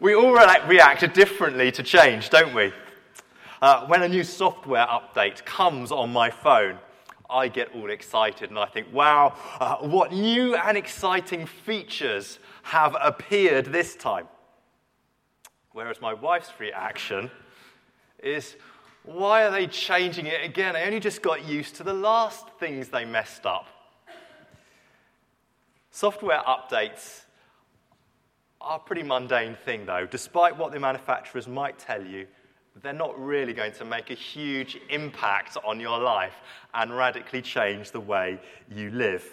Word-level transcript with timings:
We 0.00 0.14
all 0.14 0.32
re- 0.32 0.60
react 0.66 1.14
differently 1.14 1.70
to 1.72 1.82
change, 1.82 2.30
don't 2.30 2.52
we? 2.54 2.72
Uh, 3.62 3.86
when 3.86 4.02
a 4.02 4.08
new 4.08 4.24
software 4.24 4.86
update 4.86 5.44
comes 5.44 5.92
on 5.92 6.12
my 6.12 6.30
phone, 6.30 6.78
I 7.30 7.48
get 7.48 7.74
all 7.74 7.90
excited 7.90 8.50
and 8.50 8.58
I 8.58 8.66
think, 8.66 8.92
wow, 8.92 9.34
uh, 9.60 9.76
what 9.76 10.12
new 10.12 10.56
and 10.56 10.76
exciting 10.76 11.46
features 11.46 12.38
have 12.64 12.96
appeared 13.00 13.66
this 13.66 13.94
time? 13.94 14.26
Whereas 15.72 16.00
my 16.00 16.12
wife's 16.12 16.52
reaction 16.58 17.30
is, 18.22 18.56
why 19.04 19.44
are 19.44 19.50
they 19.50 19.66
changing 19.66 20.26
it 20.26 20.44
again? 20.44 20.76
I 20.76 20.84
only 20.84 21.00
just 21.00 21.22
got 21.22 21.44
used 21.44 21.76
to 21.76 21.84
the 21.84 21.94
last 21.94 22.48
things 22.58 22.88
they 22.88 23.04
messed 23.04 23.46
up. 23.46 23.66
Software 25.90 26.42
updates 26.46 27.23
are 28.64 28.76
a 28.76 28.80
pretty 28.80 29.02
mundane 29.02 29.56
thing, 29.64 29.86
though. 29.86 30.06
Despite 30.06 30.56
what 30.56 30.72
the 30.72 30.80
manufacturers 30.80 31.46
might 31.46 31.78
tell 31.78 32.04
you, 32.04 32.26
they're 32.82 32.92
not 32.92 33.18
really 33.18 33.52
going 33.52 33.72
to 33.72 33.84
make 33.84 34.10
a 34.10 34.14
huge 34.14 34.78
impact 34.90 35.56
on 35.64 35.78
your 35.78 35.98
life 36.00 36.34
and 36.72 36.96
radically 36.96 37.40
change 37.40 37.92
the 37.92 38.00
way 38.00 38.40
you 38.68 38.90
live. 38.90 39.24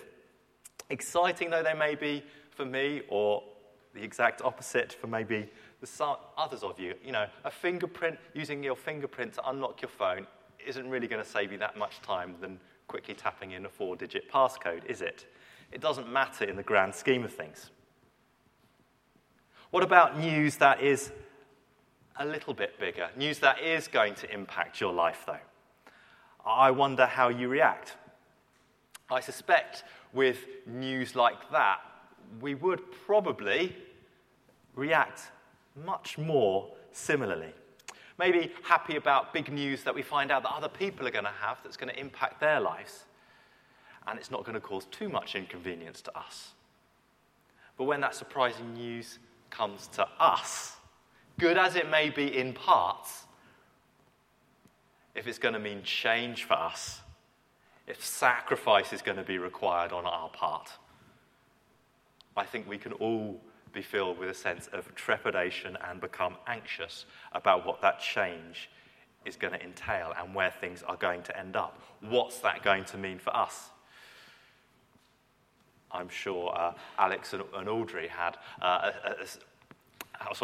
Exciting 0.90 1.50
though 1.50 1.64
they 1.64 1.74
may 1.74 1.96
be 1.96 2.24
for 2.52 2.66
me, 2.66 3.02
or 3.08 3.42
the 3.96 4.04
exact 4.04 4.42
opposite 4.42 4.94
for 4.94 5.08
maybe 5.08 5.50
the 5.80 6.18
others 6.38 6.64
of 6.64 6.80
you. 6.80 6.94
You 7.04 7.14
know, 7.14 7.26
a 7.44 7.52
fingerprint, 7.52 8.20
using 8.34 8.64
your 8.64 8.76
fingerprint 8.76 9.34
to 9.34 9.50
unlock 9.50 9.82
your 9.82 9.90
phone, 9.90 10.28
isn't 10.66 10.88
really 10.88 11.08
going 11.08 11.24
to 11.24 11.28
save 11.28 11.52
you 11.52 11.58
that 11.58 11.78
much 11.78 12.02
time 12.02 12.36
than 12.40 12.60
quickly 12.88 13.16
tapping 13.16 13.52
in 13.52 13.66
a 13.66 13.70
four 13.70 13.96
digit 13.96 14.30
passcode, 14.32 14.86
is 14.86 15.02
it? 15.02 15.26
It 15.72 15.82
doesn't 15.82 16.12
matter 16.12 16.46
in 16.46 16.56
the 16.56 16.64
grand 16.64 16.94
scheme 16.94 17.24
of 17.24 17.34
things. 17.34 17.72
What 19.72 19.84
about 19.84 20.20
news 20.20 20.58
that 20.58 20.82
is 20.82 21.14
a 22.18 22.26
little 22.26 22.54
bit 22.54 22.78
bigger? 22.78 23.10
News 23.16 23.40
that 23.40 23.62
is 23.62 23.88
going 23.88 24.16
to 24.16 24.30
impact 24.30 24.82
your 24.82 24.92
life, 24.92 25.24
though. 25.26 25.38
I 26.46 26.72
wonder 26.72 27.06
how 27.06 27.30
you 27.30 27.48
react. 27.48 27.96
I 29.10 29.22
suspect 29.22 29.86
with 30.12 30.40
news 30.68 31.16
like 31.16 31.50
that, 31.52 31.80
we 32.42 32.54
would 32.54 32.82
probably 33.06 33.74
react 34.76 35.32
much 35.86 36.18
more 36.18 36.68
similarly. 36.92 37.54
Maybe 38.20 38.52
happy 38.64 38.98
about 38.98 39.34
big 39.34 39.54
news 39.54 39.84
that 39.84 39.96
we 39.96 40.02
find 40.02 40.32
out 40.32 40.44
that 40.44 40.54
other 40.54 40.68
people 40.68 41.08
are 41.08 41.12
going 41.12 41.24
to 41.24 41.32
have 41.40 41.60
that's 41.64 41.78
going 41.78 41.94
to 41.94 41.98
impact 41.98 42.42
their 42.42 42.60
lives, 42.60 43.06
and 44.06 44.20
it's 44.20 44.32
not 44.32 44.44
going 44.44 44.56
to 44.56 44.60
cause 44.60 44.84
too 44.92 45.08
much 45.08 45.34
inconvenience 45.34 46.02
to 46.02 46.18
us. 46.18 46.52
But 47.78 47.86
when 47.86 48.02
that 48.02 48.16
surprising 48.16 48.74
news 48.74 49.18
comes 49.52 49.88
to 49.88 50.08
us, 50.20 50.78
good 51.38 51.58
as 51.58 51.76
it 51.76 51.90
may 51.90 52.10
be 52.10 52.38
in 52.38 52.54
parts, 52.54 53.26
if 55.14 55.28
it's 55.28 55.38
going 55.38 55.54
to 55.54 55.60
mean 55.60 55.84
change 55.84 56.46
for 56.46 56.54
us, 56.54 57.02
if 57.88 58.04
sacrifice 58.04 58.94
is 58.94 59.02
going 59.02 59.18
to 59.18 59.24
be 59.24 59.38
required 59.38 59.92
on 59.92 60.06
our 60.06 60.30
part, 60.30 60.72
I 62.36 62.46
think 62.46 62.68
we 62.68 62.78
can 62.78 62.94
all 62.94 63.42
be 63.74 63.82
filled 63.82 64.18
with 64.18 64.30
a 64.30 64.34
sense 64.34 64.68
of 64.68 64.94
trepidation 64.96 65.78
and 65.88 66.00
become 66.00 66.36
anxious 66.48 67.06
about 67.34 67.66
what 67.66 67.82
that 67.82 68.00
change 68.00 68.70
is 69.26 69.36
going 69.36 69.54
to 69.54 69.64
entail 69.64 70.14
and 70.18 70.34
where 70.34 70.52
things 70.52 70.84
are 70.84 70.96
going 70.96 71.24
to 71.24 71.38
end 71.38 71.56
up. 71.56 71.82
What's 72.02 72.40
that 72.40 72.64
going 72.64 72.86
to 72.86 72.98
mean 72.98 73.20
for 73.20 73.36
us? 73.36 73.70
I'm 75.94 76.10
sure 76.10 76.54
uh, 76.56 76.74
Alex 76.98 77.34
and, 77.34 77.44
and, 77.56 77.70
Audrey 77.70 78.08
had. 78.08 78.38
Uh, 78.62 78.92
a, 79.06 79.16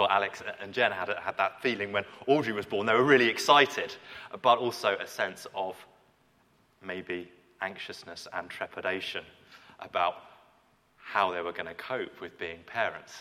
Alex 0.09 0.41
and 0.59 0.73
Jen 0.73 0.91
had, 0.91 1.09
had 1.21 1.37
that 1.37 1.61
feeling 1.61 1.91
when 1.91 2.03
Audrey 2.25 2.53
was 2.53 2.65
born. 2.65 2.87
They 2.87 2.93
were 2.93 3.03
really 3.03 3.27
excited, 3.27 3.95
but 4.41 4.57
also 4.57 4.97
a 4.99 5.07
sense 5.07 5.45
of 5.53 5.75
maybe 6.83 7.31
anxiousness 7.61 8.27
and 8.33 8.49
trepidation 8.49 9.23
about 9.79 10.15
how 10.97 11.31
they 11.31 11.41
were 11.41 11.53
going 11.53 11.67
to 11.67 11.73
cope 11.73 12.21
with 12.21 12.37
being 12.37 12.59
parents. 12.65 13.13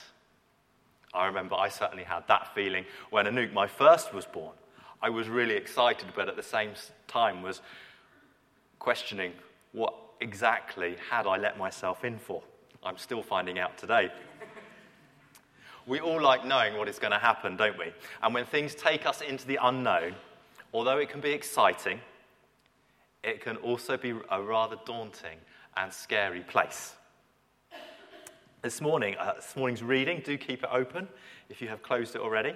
I 1.15 1.27
remember 1.27 1.55
I 1.55 1.69
certainly 1.69 2.05
had 2.05 2.25
that 2.29 2.55
feeling 2.55 2.85
when 3.11 3.27
Anouk, 3.27 3.53
my 3.53 3.67
first, 3.67 4.13
was 4.13 4.25
born. 4.25 4.55
I 5.03 5.11
was 5.11 5.29
really 5.29 5.55
excited, 5.55 6.09
but 6.15 6.29
at 6.29 6.37
the 6.37 6.43
same 6.43 6.73
time 7.07 7.43
was 7.43 7.61
questioning 8.79 9.33
what 9.73 9.95
exactly 10.21 10.97
had 11.11 11.27
I 11.27 11.37
let 11.37 11.59
myself 11.59 12.05
in 12.05 12.19
for? 12.19 12.43
I'm 12.83 12.99
still 12.99 13.23
finding 13.23 13.59
out 13.59 13.77
today. 13.79 14.13
we 15.87 16.01
all 16.01 16.21
like 16.21 16.45
knowing 16.45 16.77
what 16.77 16.89
is 16.89 16.99
going 16.99 17.13
to 17.13 17.19
happen, 17.19 17.57
don't 17.57 17.79
we? 17.79 17.93
And 18.23 18.35
when 18.35 18.45
things 18.45 18.75
take 18.75 19.07
us 19.07 19.21
into 19.21 19.47
the 19.47 19.59
unknown, 19.63 20.15
although 20.73 20.99
it 20.99 21.09
can 21.09 21.21
be 21.21 21.31
exciting, 21.31 22.01
it 23.23 23.41
can 23.41 23.57
also 23.57 23.97
be 23.97 24.15
a 24.31 24.41
rather 24.41 24.77
daunting 24.85 25.39
and 25.77 25.93
scary 25.93 26.41
place. 26.41 26.95
This 28.63 28.81
morning, 28.81 29.17
uh, 29.19 29.35
this 29.35 29.55
morning's 29.57 29.83
reading, 29.83 30.23
do 30.25 30.39
keep 30.39 30.63
it 30.63 30.71
open 30.73 31.09
if 31.49 31.61
you 31.61 31.69
have 31.69 31.83
closed 31.83 32.15
it 32.15 32.21
already. 32.21 32.55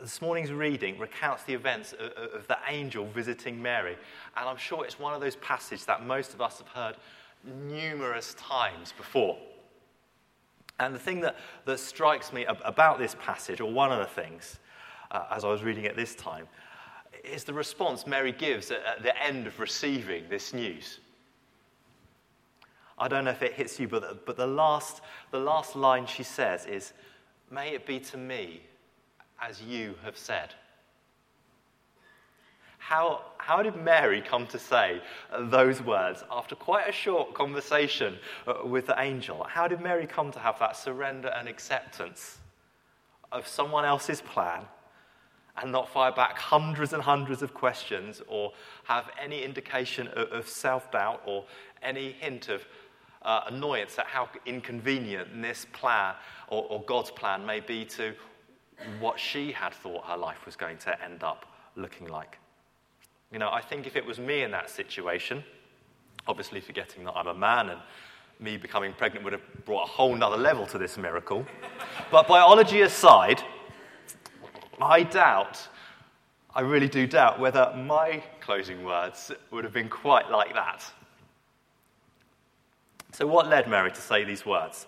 This 0.00 0.22
morning's 0.22 0.52
reading 0.52 0.98
recounts 0.98 1.44
the 1.44 1.52
events 1.52 1.92
of, 1.92 2.12
of, 2.34 2.46
the 2.46 2.56
angel 2.68 3.06
visiting 3.06 3.60
Mary. 3.60 3.96
And 4.36 4.48
I'm 4.48 4.56
sure 4.56 4.84
it's 4.84 4.98
one 4.98 5.12
of 5.12 5.20
those 5.20 5.36
passages 5.36 5.84
that 5.84 6.06
most 6.06 6.32
of 6.32 6.40
us 6.40 6.58
have 6.58 6.68
heard 6.68 6.96
numerous 7.68 8.34
times 8.38 8.94
before. 8.96 9.36
And 10.78 10.94
the 10.94 10.98
thing 10.98 11.20
that, 11.20 11.36
that 11.66 11.78
strikes 11.78 12.32
me 12.32 12.46
about 12.46 12.98
this 12.98 13.14
passage, 13.20 13.60
or 13.60 13.70
one 13.70 13.92
of 13.92 13.98
the 13.98 14.06
things, 14.06 14.58
uh, 15.10 15.26
as 15.30 15.44
I 15.44 15.48
was 15.48 15.62
reading 15.62 15.84
it 15.84 15.96
this 15.96 16.14
time, 16.14 16.48
is 17.22 17.44
the 17.44 17.52
response 17.52 18.06
Mary 18.06 18.32
gives 18.32 18.70
at, 18.70 18.82
at 18.86 19.02
the 19.02 19.22
end 19.22 19.46
of 19.46 19.60
receiving 19.60 20.24
this 20.30 20.54
news. 20.54 21.00
I 22.98 23.08
don't 23.08 23.24
know 23.24 23.30
if 23.30 23.42
it 23.42 23.52
hits 23.52 23.78
you, 23.78 23.88
but, 23.88 24.00
the, 24.00 24.18
but 24.24 24.38
the, 24.38 24.46
last, 24.46 25.02
the 25.30 25.38
last 25.38 25.76
line 25.76 26.06
she 26.06 26.22
says 26.22 26.64
is, 26.64 26.94
May 27.50 27.70
it 27.74 27.84
be 27.84 27.98
to 27.98 28.16
me 28.16 28.62
as 29.40 29.62
you 29.62 29.94
have 30.04 30.16
said. 30.16 30.54
How, 32.78 33.22
how 33.38 33.62
did 33.62 33.76
Mary 33.76 34.20
come 34.20 34.46
to 34.48 34.58
say 34.58 35.00
those 35.38 35.80
words 35.80 36.24
after 36.30 36.56
quite 36.56 36.88
a 36.88 36.92
short 36.92 37.34
conversation 37.34 38.16
uh, 38.46 38.66
with 38.66 38.86
the 38.86 39.00
angel? 39.00 39.46
How 39.48 39.68
did 39.68 39.80
Mary 39.80 40.06
come 40.06 40.32
to 40.32 40.38
have 40.38 40.58
that 40.58 40.76
surrender 40.76 41.28
and 41.28 41.48
acceptance 41.48 42.38
of 43.30 43.46
someone 43.46 43.84
else's 43.84 44.20
plan 44.20 44.62
and 45.62 45.70
not 45.70 45.88
fire 45.88 46.12
back 46.12 46.38
hundreds 46.38 46.92
and 46.92 47.02
hundreds 47.02 47.42
of 47.42 47.54
questions 47.54 48.22
or 48.26 48.52
have 48.84 49.10
any 49.22 49.44
indication 49.44 50.08
of, 50.08 50.48
self 50.48 50.90
doubt 50.90 51.22
or 51.26 51.44
any 51.82 52.12
hint 52.12 52.48
of 52.48 52.66
uh, 53.22 53.42
annoyance 53.46 53.98
at 53.98 54.06
how 54.06 54.28
inconvenient 54.46 55.28
this 55.42 55.66
plan 55.72 56.14
or, 56.48 56.64
or 56.70 56.82
God's 56.82 57.10
plan 57.10 57.44
may 57.44 57.60
be 57.60 57.84
to 57.84 58.14
what 58.98 59.18
she 59.18 59.52
had 59.52 59.72
thought 59.72 60.04
her 60.06 60.16
life 60.16 60.46
was 60.46 60.56
going 60.56 60.78
to 60.78 61.04
end 61.04 61.22
up 61.22 61.46
looking 61.76 62.06
like. 62.08 62.38
You 63.32 63.38
know, 63.38 63.50
I 63.50 63.60
think 63.60 63.86
if 63.86 63.96
it 63.96 64.04
was 64.04 64.18
me 64.18 64.42
in 64.42 64.50
that 64.50 64.70
situation, 64.70 65.44
obviously 66.26 66.60
forgetting 66.60 67.04
that 67.04 67.12
I'm 67.12 67.28
a 67.28 67.34
man 67.34 67.70
and 67.70 67.80
me 68.40 68.56
becoming 68.56 68.92
pregnant 68.92 69.24
would 69.24 69.32
have 69.32 69.64
brought 69.64 69.84
a 69.84 69.90
whole 69.90 70.16
nother 70.16 70.36
level 70.36 70.66
to 70.66 70.78
this 70.78 70.96
miracle. 70.96 71.46
but 72.10 72.26
biology 72.26 72.82
aside, 72.82 73.42
I 74.80 75.02
doubt, 75.02 75.68
I 76.54 76.62
really 76.62 76.88
do 76.88 77.06
doubt 77.06 77.38
whether 77.38 77.72
my 77.76 78.22
closing 78.40 78.82
words 78.84 79.30
would 79.50 79.64
have 79.64 79.72
been 79.72 79.88
quite 79.88 80.30
like 80.30 80.54
that. 80.54 80.84
So, 83.12 83.26
what 83.26 83.48
led 83.48 83.68
Mary 83.68 83.90
to 83.90 84.00
say 84.00 84.24
these 84.24 84.46
words? 84.46 84.86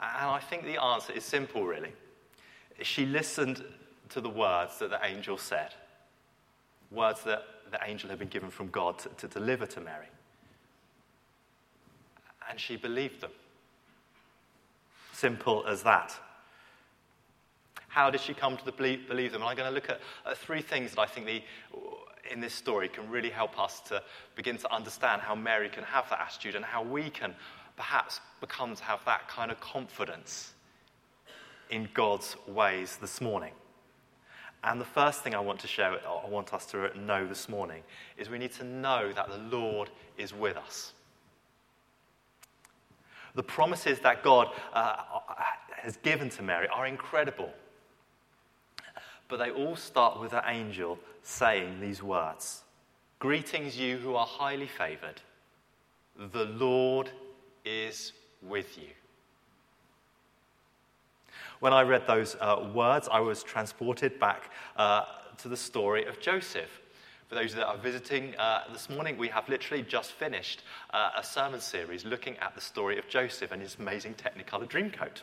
And 0.00 0.30
I 0.30 0.38
think 0.38 0.64
the 0.64 0.82
answer 0.82 1.12
is 1.12 1.24
simple, 1.24 1.64
really. 1.64 1.92
She 2.82 3.06
listened 3.06 3.64
to 4.10 4.20
the 4.20 4.28
words 4.28 4.78
that 4.78 4.90
the 4.90 5.04
angel 5.04 5.38
said, 5.38 5.74
words 6.90 7.22
that 7.24 7.44
the 7.70 7.78
angel 7.84 8.10
had 8.10 8.18
been 8.18 8.28
given 8.28 8.50
from 8.50 8.68
God 8.68 8.98
to, 9.00 9.08
to 9.08 9.28
deliver 9.28 9.66
to 9.66 9.80
Mary. 9.80 10.06
And 12.48 12.60
she 12.60 12.76
believed 12.76 13.20
them. 13.20 13.30
Simple 15.12 15.64
as 15.66 15.82
that. 15.84 16.14
How 17.88 18.10
did 18.10 18.20
she 18.20 18.34
come 18.34 18.56
to 18.56 18.72
believe, 18.72 19.08
believe 19.08 19.32
them? 19.32 19.42
And 19.42 19.48
I'm 19.48 19.56
going 19.56 19.68
to 19.68 19.74
look 19.74 19.88
at, 19.88 20.00
at 20.26 20.36
three 20.36 20.60
things 20.60 20.92
that 20.92 21.00
I 21.00 21.06
think 21.06 21.26
the, 21.26 21.42
in 22.30 22.40
this 22.40 22.52
story 22.52 22.88
can 22.88 23.08
really 23.08 23.30
help 23.30 23.58
us 23.58 23.80
to 23.82 24.02
begin 24.34 24.56
to 24.58 24.74
understand 24.74 25.22
how 25.22 25.34
Mary 25.34 25.68
can 25.68 25.84
have 25.84 26.10
that 26.10 26.20
attitude 26.20 26.56
and 26.56 26.64
how 26.64 26.82
we 26.82 27.08
can 27.08 27.34
perhaps 27.76 28.20
become 28.40 28.74
to 28.74 28.82
have 28.84 29.00
that 29.04 29.28
kind 29.28 29.50
of 29.50 29.60
confidence 29.60 30.53
in 31.70 31.88
God's 31.94 32.36
ways 32.46 32.98
this 33.00 33.20
morning. 33.20 33.52
And 34.62 34.80
the 34.80 34.86
first 34.86 35.22
thing 35.22 35.34
I 35.34 35.40
want 35.40 35.60
to 35.60 35.66
share, 35.66 35.92
I 35.92 36.28
want 36.28 36.54
us 36.54 36.64
to 36.66 36.98
know 36.98 37.26
this 37.26 37.48
morning, 37.48 37.82
is 38.16 38.30
we 38.30 38.38
need 38.38 38.52
to 38.52 38.64
know 38.64 39.12
that 39.12 39.28
the 39.28 39.56
Lord 39.56 39.90
is 40.16 40.32
with 40.32 40.56
us. 40.56 40.92
The 43.34 43.42
promises 43.42 43.98
that 44.00 44.22
God 44.22 44.48
uh, 44.72 44.96
has 45.76 45.96
given 45.98 46.30
to 46.30 46.42
Mary 46.42 46.66
are 46.68 46.86
incredible. 46.86 47.52
But 49.28 49.38
they 49.38 49.50
all 49.50 49.76
start 49.76 50.20
with 50.20 50.32
an 50.32 50.42
angel 50.46 50.98
saying 51.22 51.80
these 51.80 52.02
words 52.02 52.62
Greetings, 53.18 53.78
you 53.78 53.96
who 53.96 54.14
are 54.14 54.26
highly 54.26 54.66
favored. 54.66 55.20
The 56.32 56.44
Lord 56.44 57.10
is 57.64 58.12
with 58.42 58.78
you. 58.78 58.88
When 61.64 61.72
I 61.72 61.80
read 61.80 62.06
those 62.06 62.36
uh, 62.42 62.68
words, 62.74 63.08
I 63.10 63.20
was 63.20 63.42
transported 63.42 64.20
back 64.20 64.50
uh, 64.76 65.04
to 65.38 65.48
the 65.48 65.56
story 65.56 66.04
of 66.04 66.20
Joseph. 66.20 66.68
For 67.26 67.36
those 67.36 67.54
that 67.54 67.66
are 67.66 67.78
visiting 67.78 68.36
uh, 68.36 68.64
this 68.70 68.90
morning, 68.90 69.16
we 69.16 69.28
have 69.28 69.48
literally 69.48 69.82
just 69.82 70.12
finished 70.12 70.62
uh, 70.92 71.12
a 71.16 71.24
sermon 71.24 71.62
series 71.62 72.04
looking 72.04 72.36
at 72.36 72.54
the 72.54 72.60
story 72.60 72.98
of 72.98 73.08
Joseph 73.08 73.50
and 73.50 73.62
his 73.62 73.78
amazing 73.80 74.12
Technicolor 74.12 74.68
Dreamcoat. 74.68 75.22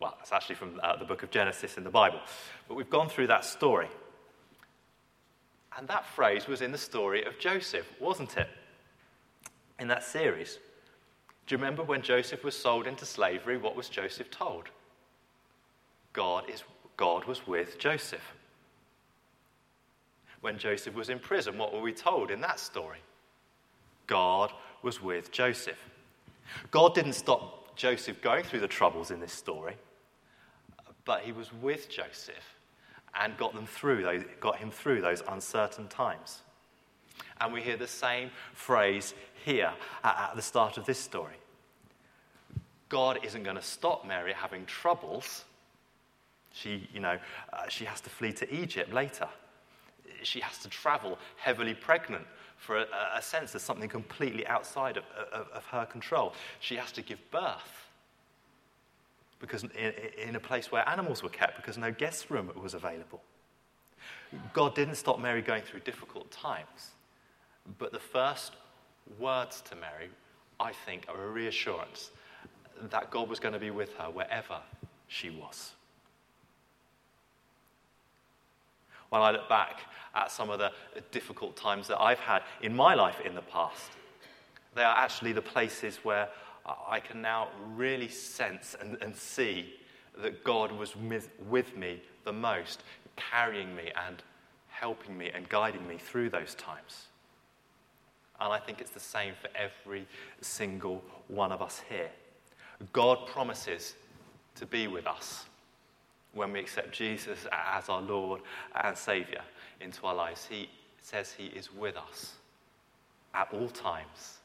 Well, 0.00 0.16
it's 0.20 0.32
actually 0.32 0.56
from 0.56 0.80
uh, 0.82 0.96
the 0.96 1.04
book 1.04 1.22
of 1.22 1.30
Genesis 1.30 1.76
in 1.76 1.84
the 1.84 1.90
Bible. 1.90 2.18
But 2.66 2.74
we've 2.74 2.90
gone 2.90 3.08
through 3.08 3.28
that 3.28 3.44
story. 3.44 3.86
And 5.78 5.86
that 5.86 6.06
phrase 6.06 6.48
was 6.48 6.60
in 6.60 6.72
the 6.72 6.76
story 6.76 7.22
of 7.22 7.38
Joseph, 7.38 7.86
wasn't 8.00 8.36
it? 8.36 8.48
In 9.78 9.86
that 9.86 10.02
series. 10.02 10.58
Do 11.46 11.54
you 11.54 11.58
remember 11.58 11.84
when 11.84 12.02
Joseph 12.02 12.42
was 12.42 12.56
sold 12.56 12.88
into 12.88 13.06
slavery? 13.06 13.58
What 13.58 13.76
was 13.76 13.88
Joseph 13.88 14.28
told? 14.32 14.70
God, 16.12 16.48
is, 16.50 16.64
God 16.96 17.24
was 17.24 17.46
with 17.46 17.78
Joseph. 17.78 18.34
When 20.40 20.58
Joseph 20.58 20.94
was 20.94 21.10
in 21.10 21.18
prison, 21.18 21.58
what 21.58 21.72
were 21.72 21.80
we 21.80 21.92
told 21.92 22.30
in 22.30 22.40
that 22.40 22.58
story? 22.58 22.98
God 24.06 24.52
was 24.82 25.02
with 25.02 25.30
Joseph. 25.30 25.78
God 26.70 26.94
didn't 26.94 27.12
stop 27.12 27.76
Joseph 27.76 28.20
going 28.22 28.44
through 28.44 28.60
the 28.60 28.68
troubles 28.68 29.10
in 29.10 29.20
this 29.20 29.32
story, 29.32 29.76
but 31.04 31.22
he 31.22 31.32
was 31.32 31.52
with 31.62 31.88
Joseph 31.88 32.56
and 33.18 33.36
got, 33.36 33.54
them 33.54 33.66
through 33.66 34.24
got 34.40 34.56
him 34.56 34.70
through 34.70 35.00
those 35.00 35.22
uncertain 35.28 35.88
times. 35.88 36.42
And 37.40 37.52
we 37.52 37.62
hear 37.62 37.76
the 37.76 37.86
same 37.86 38.30
phrase 38.52 39.14
here 39.44 39.72
at 40.04 40.32
the 40.36 40.42
start 40.42 40.76
of 40.76 40.86
this 40.86 40.98
story. 40.98 41.34
God 42.88 43.20
isn't 43.22 43.42
going 43.42 43.56
to 43.56 43.62
stop 43.62 44.06
Mary 44.06 44.32
having 44.32 44.66
troubles. 44.66 45.44
She, 46.52 46.88
you 46.92 47.00
know, 47.00 47.18
uh, 47.52 47.68
she 47.68 47.84
has 47.84 48.00
to 48.02 48.10
flee 48.10 48.32
to 48.34 48.54
Egypt 48.54 48.92
later. 48.92 49.28
She 50.22 50.40
has 50.40 50.58
to 50.58 50.68
travel 50.68 51.18
heavily 51.36 51.74
pregnant 51.74 52.26
for 52.56 52.78
a, 52.78 52.86
a 53.14 53.22
sense 53.22 53.54
of 53.54 53.60
something 53.60 53.88
completely 53.88 54.46
outside 54.46 54.96
of, 54.96 55.04
of, 55.32 55.48
of 55.48 55.64
her 55.66 55.86
control. 55.86 56.34
She 56.60 56.76
has 56.76 56.92
to 56.92 57.02
give 57.02 57.18
birth 57.30 57.88
because 59.40 59.64
in, 59.64 59.92
in 60.18 60.36
a 60.36 60.40
place 60.40 60.70
where 60.70 60.86
animals 60.88 61.22
were 61.22 61.30
kept 61.30 61.56
because 61.56 61.78
no 61.78 61.90
guest 61.90 62.30
room 62.30 62.52
was 62.62 62.74
available. 62.74 63.22
God 64.52 64.74
didn't 64.74 64.94
stop 64.96 65.18
Mary 65.18 65.42
going 65.42 65.62
through 65.62 65.80
difficult 65.80 66.30
times, 66.30 66.90
but 67.78 67.92
the 67.92 67.98
first 67.98 68.52
words 69.18 69.60
to 69.62 69.74
Mary, 69.74 70.10
I 70.60 70.72
think, 70.72 71.06
are 71.08 71.24
a 71.24 71.30
reassurance 71.30 72.10
that 72.90 73.10
God 73.10 73.28
was 73.28 73.40
going 73.40 73.54
to 73.54 73.58
be 73.58 73.70
with 73.70 73.94
her 73.94 74.10
wherever 74.10 74.60
she 75.08 75.30
was. 75.30 75.72
When 79.10 79.22
I 79.22 79.30
look 79.30 79.48
back 79.48 79.80
at 80.14 80.30
some 80.30 80.50
of 80.50 80.58
the 80.58 80.72
difficult 81.10 81.56
times 81.56 81.86
that 81.88 82.00
I've 82.00 82.18
had 82.18 82.42
in 82.62 82.74
my 82.74 82.94
life 82.94 83.20
in 83.24 83.34
the 83.34 83.42
past, 83.42 83.90
they 84.74 84.82
are 84.82 84.96
actually 84.96 85.32
the 85.32 85.42
places 85.42 85.98
where 86.02 86.28
I 86.88 87.00
can 87.00 87.20
now 87.20 87.48
really 87.74 88.08
sense 88.08 88.76
and, 88.80 88.96
and 89.02 89.14
see 89.14 89.74
that 90.18 90.44
God 90.44 90.72
was 90.72 90.96
with, 90.96 91.28
with 91.48 91.76
me 91.76 92.02
the 92.24 92.32
most, 92.32 92.82
carrying 93.16 93.74
me 93.74 93.90
and 94.06 94.22
helping 94.68 95.16
me 95.16 95.30
and 95.34 95.48
guiding 95.48 95.86
me 95.86 95.98
through 95.98 96.30
those 96.30 96.54
times. 96.54 97.06
And 98.40 98.52
I 98.52 98.58
think 98.58 98.80
it's 98.80 98.92
the 98.92 99.00
same 99.00 99.34
for 99.40 99.48
every 99.56 100.06
single 100.40 101.02
one 101.28 101.52
of 101.52 101.60
us 101.60 101.82
here. 101.88 102.10
God 102.92 103.26
promises 103.26 103.94
to 104.54 104.66
be 104.66 104.86
with 104.86 105.06
us 105.06 105.46
when 106.34 106.52
we 106.52 106.60
accept 106.60 106.92
Jesus 106.92 107.46
as 107.52 107.88
our 107.88 108.00
Lord 108.00 108.40
and 108.82 108.96
Savior 108.96 109.42
into 109.80 110.06
our 110.06 110.14
lives. 110.14 110.46
He 110.48 110.68
says 111.02 111.32
He 111.32 111.46
is 111.46 111.72
with 111.72 111.96
us 111.96 112.34
at 113.34 113.48
all 113.52 113.68
times 113.68 114.38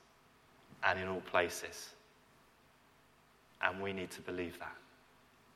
and 0.84 1.00
in 1.00 1.08
all 1.08 1.22
places. 1.22 1.90
And 3.62 3.82
we 3.82 3.94
need 3.94 4.12
to 4.12 4.22
believe 4.22 4.60
that, 4.60 4.76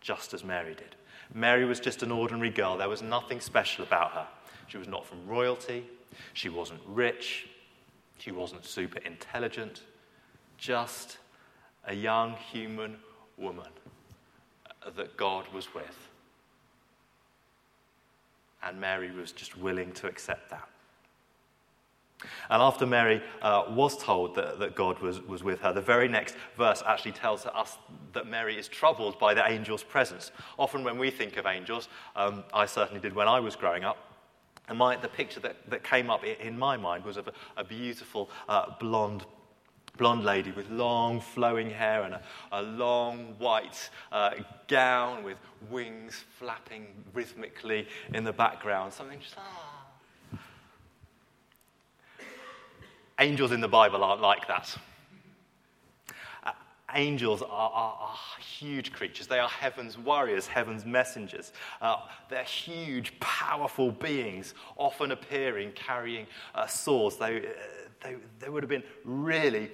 just 0.01 0.33
as 0.33 0.43
Mary 0.43 0.73
did. 0.73 0.95
Mary 1.33 1.65
was 1.65 1.79
just 1.79 2.01
an 2.01 2.11
ordinary 2.11 2.49
girl. 2.49 2.77
There 2.77 2.89
was 2.89 3.01
nothing 3.01 3.39
special 3.39 3.83
about 3.83 4.11
her. 4.11 4.27
She 4.67 4.77
was 4.77 4.87
not 4.87 5.05
from 5.05 5.27
royalty. 5.27 5.85
She 6.33 6.49
wasn't 6.49 6.81
rich. 6.87 7.47
She 8.17 8.31
wasn't 8.31 8.65
super 8.65 8.99
intelligent. 8.99 9.83
Just 10.57 11.17
a 11.85 11.93
young 11.93 12.35
human 12.51 12.97
woman 13.37 13.69
that 14.95 15.17
God 15.17 15.45
was 15.53 15.73
with. 15.73 16.08
And 18.63 18.79
Mary 18.79 19.11
was 19.11 19.31
just 19.31 19.57
willing 19.57 19.91
to 19.93 20.07
accept 20.07 20.49
that. 20.49 20.67
And 22.49 22.61
after 22.61 22.85
Mary 22.85 23.21
uh, 23.41 23.63
was 23.69 23.97
told 23.97 24.35
that, 24.35 24.59
that 24.59 24.75
God 24.75 24.99
was, 24.99 25.21
was 25.21 25.43
with 25.43 25.61
her, 25.61 25.71
the 25.71 25.81
very 25.81 26.09
next 26.09 26.35
verse 26.57 26.83
actually 26.85 27.13
tells 27.13 27.45
us 27.45 27.77
that 28.11 28.27
Mary 28.27 28.57
is 28.57 28.67
troubled 28.67 29.17
by 29.19 29.33
the 29.33 29.45
angel's 29.45 29.83
presence. 29.83 30.31
Often, 30.57 30.83
when 30.83 30.97
we 30.97 31.11
think 31.11 31.37
of 31.37 31.45
angels, 31.45 31.87
um, 32.17 32.43
I 32.53 32.65
certainly 32.65 32.99
did 32.99 33.15
when 33.15 33.29
I 33.29 33.39
was 33.39 33.55
growing 33.55 33.85
up, 33.85 33.97
and 34.67 34.77
my, 34.77 34.97
the 34.97 35.07
picture 35.07 35.39
that, 35.39 35.69
that 35.69 35.83
came 35.83 36.09
up 36.09 36.23
in 36.25 36.59
my 36.59 36.75
mind 36.75 37.05
was 37.05 37.17
of 37.17 37.27
a, 37.29 37.33
a 37.57 37.63
beautiful 37.63 38.29
uh, 38.49 38.65
blonde 38.79 39.25
blonde 39.99 40.23
lady 40.23 40.51
with 40.51 40.67
long 40.71 41.19
flowing 41.19 41.69
hair 41.69 42.03
and 42.03 42.15
a, 42.15 42.21
a 42.53 42.61
long 42.61 43.35
white 43.37 43.89
uh, 44.11 44.31
gown 44.67 45.23
with 45.23 45.37
wings 45.69 46.23
flapping 46.39 46.87
rhythmically 47.13 47.85
in 48.13 48.23
the 48.23 48.33
background. 48.33 48.91
Something 48.93 49.19
just, 49.19 49.35
ah, 49.37 49.79
Angels 53.19 53.51
in 53.51 53.59
the 53.59 53.67
Bible 53.67 54.03
aren't 54.03 54.21
like 54.21 54.47
that. 54.47 54.75
Angels 56.95 57.43
are, 57.43 57.47
are, 57.49 57.97
are, 57.99 58.17
huge 58.39 58.91
creatures. 58.91 59.27
They 59.27 59.37
are 59.37 59.47
heaven's 59.47 59.95
warriors, 59.95 60.47
heaven's 60.47 60.85
messengers. 60.85 61.53
Uh, 61.81 61.97
they're 62.29 62.43
huge, 62.43 63.19
powerful 63.19 63.91
beings, 63.91 64.55
often 64.75 65.11
appearing 65.11 65.71
carrying 65.73 66.25
uh, 66.55 66.65
swords. 66.65 67.17
They, 67.17 67.37
uh, 67.37 67.49
they, 68.01 68.15
they 68.39 68.49
would 68.49 68.63
have 68.63 68.71
been 68.71 68.83
really 69.03 69.69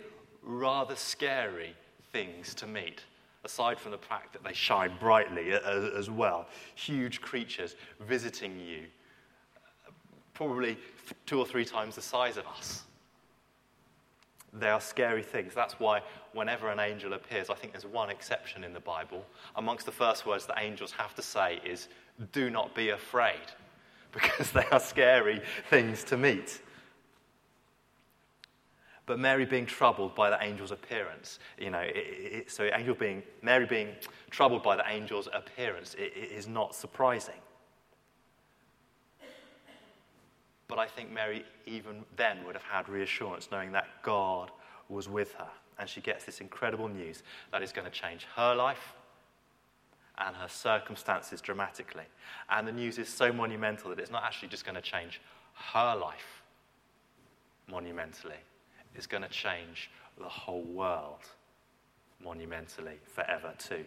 rather 0.46 0.96
scary 0.96 1.76
things 2.12 2.54
to 2.56 2.68
meet 2.68 3.04
aside 3.44 3.80
from 3.80 3.92
the 3.92 3.98
fact 3.98 4.34
that 4.34 4.44
they 4.44 4.54
shine 4.54 4.92
brightly 5.00 5.52
as, 5.52 5.94
as, 5.94 6.10
well. 6.10 6.48
Huge 6.74 7.22
creatures 7.22 7.76
visiting 8.02 8.60
you, 8.60 8.84
probably 10.34 10.78
two 11.26 11.40
or 11.40 11.46
three 11.46 11.64
times 11.64 11.96
the 11.96 12.02
size 12.02 12.38
of 12.38 12.48
us. 12.48 12.84
They 14.52 14.70
are 14.70 14.82
scary 14.82 15.22
things. 15.22 15.54
That's 15.54 15.80
why, 15.80 16.02
whenever 16.34 16.70
an 16.70 16.80
angel 16.80 17.14
appears, 17.14 17.50
I 17.50 17.56
think 17.56 17.74
there's 17.74 17.86
one 17.86 18.10
exception 18.10 18.64
in 18.64 18.74
the 18.74 18.80
Bible. 18.80 19.26
Amongst 19.58 19.86
the 19.86 19.92
first 19.92 20.26
words 20.26 20.46
that 20.48 20.58
angels 20.60 20.92
have 20.92 21.14
to 21.16 21.22
say 21.22 21.60
is, 21.66 21.88
Do 22.32 22.50
not 22.50 22.74
be 22.74 22.90
afraid, 22.90 23.52
because 24.12 24.52
they 24.52 24.66
are 24.72 24.80
scary 24.80 25.42
things 25.70 26.04
to 26.06 26.18
meet. 26.18 26.62
But 29.06 29.20
Mary 29.20 29.46
being 29.46 29.66
troubled 29.66 30.16
by 30.16 30.30
the 30.30 30.42
angel's 30.42 30.72
appearance, 30.72 31.40
you 31.60 31.70
know, 31.70 31.80
it, 31.80 31.96
it, 31.96 32.52
so 32.52 32.70
angel 32.74 32.96
being, 32.96 33.22
Mary 33.42 33.66
being 33.66 33.90
troubled 34.32 34.64
by 34.64 34.76
the 34.76 34.88
angel's 34.88 35.30
appearance 35.32 35.94
it, 35.94 36.14
it 36.16 36.32
is 36.32 36.48
not 36.48 36.74
surprising. 36.74 37.36
But 40.68 40.80
I 40.80 40.88
think 40.88 41.12
Mary, 41.12 41.46
even 41.68 42.04
then, 42.16 42.44
would 42.46 42.56
have 42.56 42.64
had 42.64 42.90
reassurance 42.90 43.50
knowing 43.52 43.72
that 43.74 43.88
God 44.02 44.50
was 44.90 45.08
with 45.08 45.34
her. 45.34 45.50
And 45.78 45.88
she 45.88 46.02
gets 46.02 46.26
this 46.26 46.42
incredible 46.42 46.88
news 46.88 47.22
that 47.52 47.62
is 47.62 47.72
going 47.72 47.86
to 47.86 47.92
change 47.92 48.26
her 48.36 48.56
life 48.56 48.94
and 50.18 50.36
her 50.36 50.48
circumstances 50.48 51.42
dramatically. 51.42 52.06
And 52.50 52.68
the 52.68 52.72
news 52.72 52.98
is 52.98 53.10
so 53.10 53.32
monumental 53.32 53.90
that 53.90 54.00
it's 54.00 54.12
not 54.12 54.24
actually 54.24 54.48
just 54.48 54.66
going 54.66 54.76
to 54.76 54.82
change 54.82 55.22
her 55.74 55.96
life 55.96 56.42
monumentally, 57.70 58.36
it's 58.96 59.08
going 59.08 59.24
to 59.24 59.30
change 59.30 59.92
the 60.18 60.30
whole 60.30 60.64
world 60.64 61.22
monumentally 62.24 62.98
forever, 63.14 63.54
too. 63.58 63.86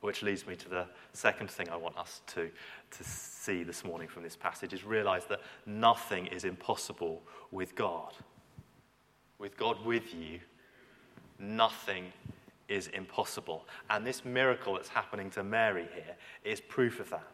Which 0.00 0.22
leads 0.22 0.46
me 0.46 0.56
to 0.56 0.68
the 0.68 0.86
second 1.12 1.50
thing 1.50 1.68
I 1.68 1.76
want 1.76 1.98
us 1.98 2.22
to, 2.28 2.50
to 2.90 3.04
see 3.04 3.62
this 3.62 3.84
morning 3.84 4.08
from 4.08 4.22
this 4.22 4.36
passage 4.36 4.72
is 4.72 4.82
realize 4.82 5.26
that 5.26 5.40
nothing 5.66 6.26
is 6.26 6.44
impossible 6.44 7.22
with 7.50 7.74
God. 7.74 8.14
With 9.38 9.56
God 9.58 9.84
with 9.84 10.14
you, 10.14 10.40
nothing 11.38 12.06
is 12.68 12.88
impossible. 12.88 13.66
And 13.90 14.06
this 14.06 14.24
miracle 14.24 14.74
that's 14.74 14.88
happening 14.88 15.28
to 15.30 15.42
Mary 15.42 15.86
here 15.94 16.16
is 16.44 16.60
proof 16.60 17.00
of 17.00 17.10
that. 17.10 17.26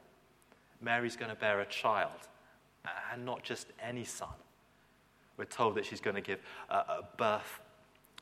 Mary's 0.80 1.16
going 1.16 1.30
to 1.30 1.36
bear 1.36 1.60
a 1.60 1.66
child, 1.66 2.28
and 3.12 3.24
not 3.24 3.42
just 3.42 3.68
any 3.80 4.04
son. 4.04 4.28
We're 5.36 5.44
told 5.44 5.74
that 5.76 5.84
she's 5.84 6.00
going 6.00 6.16
to 6.16 6.22
give 6.22 6.40
a, 6.70 6.74
a 6.74 7.08
birth, 7.16 7.60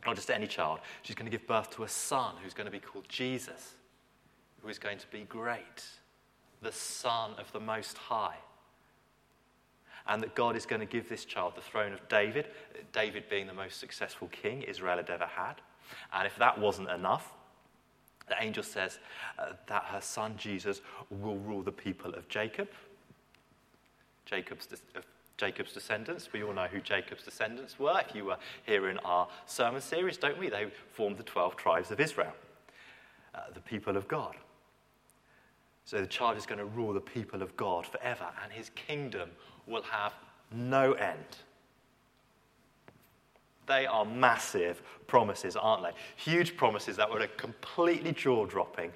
not 0.07 0.17
just 0.17 0.31
any 0.31 0.47
child, 0.47 0.81
she's 1.03 1.17
going 1.17 1.31
to 1.31 1.37
give 1.37 1.47
birth 1.47 1.71
to 1.77 1.85
a 1.85 1.89
son 1.89 2.35
who's 2.43 2.55
going 2.55 2.67
to 2.67 2.73
be 2.73 2.81
called 2.81 3.09
Jesus, 3.09 3.75
who 4.63 4.69
is 4.69 4.79
going 4.79 4.99
to 4.99 5.07
be 5.09 5.23
great, 5.29 5.85
the 6.63 6.73
Son 6.73 7.33
of 7.39 7.53
the 7.53 7.61
Most 7.61 7.99
High. 7.99 8.37
And 10.07 10.23
that 10.23 10.35
God 10.35 10.55
is 10.57 10.67
going 10.67 10.81
to 10.81 10.87
give 10.87 11.09
this 11.09 11.25
child 11.25 11.55
the 11.57 11.63
throne 11.63 11.93
of 11.93 12.07
David, 12.09 12.49
David 12.93 13.25
being 13.31 13.47
the 13.47 13.55
most 13.55 13.81
successful 13.81 14.29
king 14.29 14.63
Israel 14.63 14.97
had 14.97 15.09
ever 15.09 15.27
had. 15.27 15.55
And 16.13 16.27
if 16.27 16.37
that 16.37 16.59
wasn't 16.59 16.91
enough, 16.91 17.33
the 18.29 18.37
angel 18.41 18.63
says 18.63 18.99
uh, 19.39 19.53
that 19.67 19.85
her 19.85 20.01
son 20.01 20.35
Jesus 20.37 20.81
will 21.11 21.37
rule 21.37 21.63
the 21.63 21.73
people 21.73 22.15
of 22.15 22.29
Jacob, 22.29 22.69
Jacob's, 24.25 24.67
de- 24.67 24.77
Jacob's 25.37 25.73
descendants. 25.73 26.33
We 26.33 26.43
all 26.43 26.53
know 26.53 26.67
who 26.67 26.81
Jacob's 26.81 27.25
descendants 27.25 27.79
were. 27.79 28.01
If 28.09 28.15
you 28.15 28.25
were 28.25 28.39
here 28.65 28.89
in 28.89 28.99
our 28.99 29.29
sermon 29.47 29.81
series, 29.81 30.17
don't 30.17 30.39
we? 30.39 30.49
They 30.49 30.67
formed 30.93 31.19
the 31.19 31.25
12 31.25 31.57
tribes 31.57 31.91
of 31.91 32.01
Israel, 32.01 32.33
uh, 33.35 33.41
the 33.53 33.61
people 33.61 33.97
of 33.97 34.07
God. 34.07 34.37
So 35.85 36.01
the 36.01 36.07
child 36.07 36.37
is 36.37 36.47
going 36.47 36.59
to 36.59 36.65
rule 36.65 36.93
the 36.93 37.01
people 37.01 37.43
of 37.43 37.57
God 37.57 37.87
forever, 37.87 38.27
and 38.43 38.53
his 38.53 38.71
kingdom 38.71 39.31
will 39.67 39.83
have 39.83 40.15
no 40.51 40.93
end. 40.93 41.39
They 43.67 43.87
are 43.87 44.05
massive 44.05 44.83
promises, 45.07 45.57
aren't 45.57 45.83
they? 45.83 45.93
Huge 46.17 46.57
promises 46.57 46.97
that 46.97 47.11
were 47.11 47.27
completely 47.37 48.13
jaw 48.13 48.47
dropping 48.47 48.93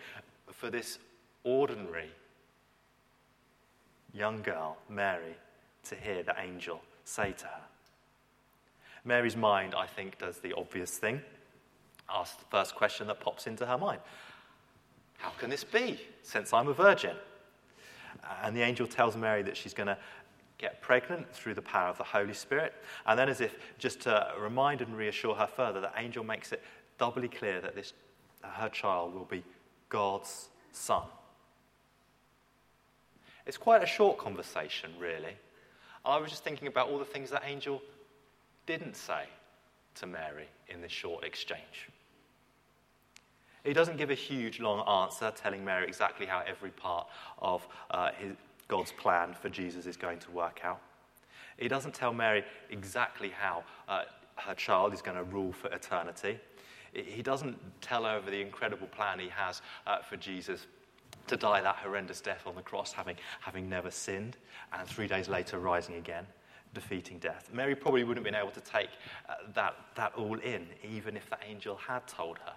for 0.53 0.71
this 0.71 0.99
ordinary 1.45 2.11
young 4.13 4.43
girl, 4.43 4.77
Mary, 4.89 5.37
to 5.89 5.97
hear 5.97 6.23
the 6.23 6.35
angel 6.41 6.81
say 7.05 7.33
to 7.33 7.47
her. 7.47 7.61
Mary's 9.05 9.37
mind, 9.37 9.75
I 9.75 9.87
think, 9.87 10.19
does 10.19 10.39
the 10.39 10.53
obvious 10.55 10.99
thing. 10.99 11.21
Asks 12.11 12.37
the 12.37 12.45
first 12.51 12.75
question 12.75 13.07
that 13.09 13.21
pops 13.21 13.47
into 13.47 13.67
her 13.67 13.79
mind 13.79 14.01
How 15.19 15.31
can 15.31 15.51
this 15.51 15.65
be, 15.65 16.01
since 16.23 16.53
I'm 16.53 16.69
a 16.69 16.75
virgin? 16.75 17.17
And 18.43 18.57
the 18.57 18.63
angel 18.63 18.87
tells 18.87 19.17
Mary 19.17 19.43
that 19.43 19.57
she's 19.57 19.75
going 19.75 19.87
to 19.87 19.99
get 20.59 20.81
pregnant 20.83 21.33
through 21.33 21.55
the 21.55 21.63
power 21.63 21.89
of 21.89 21.99
the 21.99 22.05
Holy 22.05 22.35
Spirit. 22.35 22.75
And 23.07 23.19
then, 23.19 23.29
as 23.29 23.41
if 23.41 23.57
just 23.79 24.01
to 24.01 24.33
remind 24.39 24.81
and 24.81 24.97
reassure 24.97 25.35
her 25.35 25.47
further, 25.47 25.81
the 25.81 25.93
angel 25.97 26.25
makes 26.25 26.53
it 26.53 26.63
doubly 26.99 27.29
clear 27.29 27.61
that 27.61 27.75
this, 27.75 27.93
her 28.43 28.69
child 28.69 29.15
will 29.15 29.25
be 29.25 29.45
God's 29.89 30.49
son. 30.73 31.05
It's 33.47 33.57
quite 33.57 33.83
a 33.83 33.87
short 33.87 34.19
conversation, 34.19 34.91
really. 34.99 35.37
I 36.05 36.19
was 36.19 36.31
just 36.31 36.45
thinking 36.45 36.69
about 36.69 36.89
all 36.89 36.99
the 36.99 37.05
things 37.05 37.31
that 37.31 37.43
angel 37.45 37.83
didn't 38.67 38.97
say 38.97 39.25
to 39.97 40.07
Mary 40.07 40.47
in 40.69 40.81
this 40.81 40.93
short 40.93 41.25
exchange. 41.25 41.89
He 43.65 43.73
doesn't 43.73 43.97
give 43.97 44.11
a 44.11 44.15
huge 44.15 44.61
long 44.61 44.87
answer 44.87 45.33
telling 45.35 45.65
Mary 45.65 45.87
exactly 45.87 46.27
how 46.27 46.43
every 46.47 46.71
part 46.71 47.07
of 47.41 47.67
uh, 47.91 48.11
his, 48.17 48.35
God's 48.69 48.93
plan 48.93 49.35
for 49.41 49.49
Jesus 49.49 49.87
is 49.87 49.97
going 49.97 50.19
to 50.21 50.31
work 50.31 50.61
out. 50.63 50.81
He 51.57 51.69
doesn't 51.69 51.95
tell 51.95 52.13
Mary 52.13 52.45
exactly 52.71 53.31
how 53.31 53.65
uh, 53.89 54.03
her 54.37 54.55
child 54.55 54.95
is 54.95 55.03
going 55.03 55.17
to 55.17 55.25
rule 55.25 55.53
for 55.53 55.69
eternity. 55.69 56.39
He 56.93 57.21
doesn't 57.21 57.59
tell 57.81 58.05
her 58.05 58.17
over 58.17 58.31
the 58.31 58.41
incredible 58.41 58.87
plan 58.87 59.19
he 59.19 59.29
has 59.29 59.61
uh, 59.87 60.01
for 60.03 60.17
Jesus 60.17 60.67
to 61.29 61.37
die 61.37 61.61
that 61.61 61.77
horrendous 61.77 62.21
death 62.21 62.43
on 62.47 62.55
the 62.55 62.63
cross, 62.63 62.93
having, 62.93 63.17
having 63.41 63.69
never 63.69 63.91
sinned, 63.91 64.37
and 64.73 64.89
three 64.89 65.07
days 65.07 65.29
later 65.29 65.59
rising 65.59 65.97
again, 65.97 66.27
defeating 66.75 67.19
death. 67.19 67.51
Mary 67.53 67.75
probably 67.75 68.05
wouldn't 68.05 68.25
have 68.27 68.33
been 68.33 68.41
able 68.41 68.53
to 68.53 68.61
take 68.61 68.91
uh, 69.29 69.35
that, 69.55 69.75
that 69.95 70.13
all 70.17 70.39
in, 70.41 70.67
even 70.89 71.17
if 71.17 71.29
the 71.31 71.39
angel 71.49 71.77
had 71.77 72.07
told 72.07 72.39
her. 72.39 72.53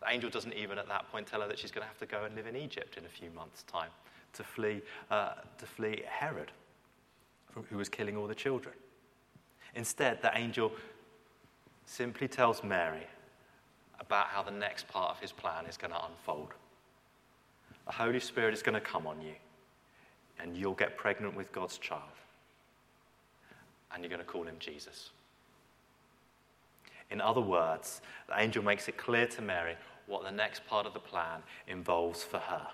The 0.00 0.10
angel 0.10 0.30
doesn't 0.30 0.54
even 0.54 0.78
at 0.78 0.86
that 0.88 1.10
point 1.10 1.26
tell 1.26 1.40
her 1.40 1.48
that 1.48 1.58
she's 1.58 1.72
going 1.72 1.82
to 1.82 1.88
have 1.88 1.98
to 1.98 2.06
go 2.06 2.24
and 2.24 2.34
live 2.34 2.46
in 2.46 2.56
Egypt 2.56 2.96
in 2.96 3.04
a 3.04 3.08
few 3.08 3.30
months' 3.30 3.64
time 3.64 3.90
to 4.34 4.44
flee, 4.44 4.82
uh, 5.10 5.32
to 5.58 5.66
flee 5.66 6.02
Herod, 6.08 6.52
who 7.68 7.76
was 7.76 7.88
killing 7.88 8.16
all 8.16 8.26
the 8.26 8.34
children. 8.34 8.74
Instead, 9.74 10.22
the 10.22 10.36
angel 10.36 10.72
simply 11.84 12.28
tells 12.28 12.62
Mary 12.62 13.06
about 13.98 14.28
how 14.28 14.42
the 14.42 14.50
next 14.50 14.86
part 14.88 15.10
of 15.10 15.20
his 15.20 15.32
plan 15.32 15.66
is 15.66 15.76
going 15.76 15.92
to 15.92 16.04
unfold. 16.04 16.52
The 17.88 17.94
Holy 17.94 18.20
Spirit 18.20 18.52
is 18.52 18.62
going 18.62 18.74
to 18.74 18.82
come 18.82 19.06
on 19.06 19.22
you, 19.22 19.32
and 20.38 20.54
you'll 20.54 20.74
get 20.74 20.98
pregnant 20.98 21.34
with 21.34 21.50
God's 21.52 21.78
child, 21.78 22.02
and 23.90 24.02
you're 24.02 24.10
going 24.10 24.20
to 24.20 24.26
call 24.26 24.44
him 24.44 24.56
Jesus. 24.58 25.08
In 27.10 27.22
other 27.22 27.40
words, 27.40 28.02
the 28.28 28.38
angel 28.38 28.62
makes 28.62 28.88
it 28.88 28.98
clear 28.98 29.26
to 29.28 29.40
Mary 29.40 29.74
what 30.06 30.22
the 30.22 30.30
next 30.30 30.66
part 30.66 30.84
of 30.84 30.92
the 30.92 31.00
plan 31.00 31.40
involves 31.66 32.22
for 32.22 32.36
her. 32.36 32.66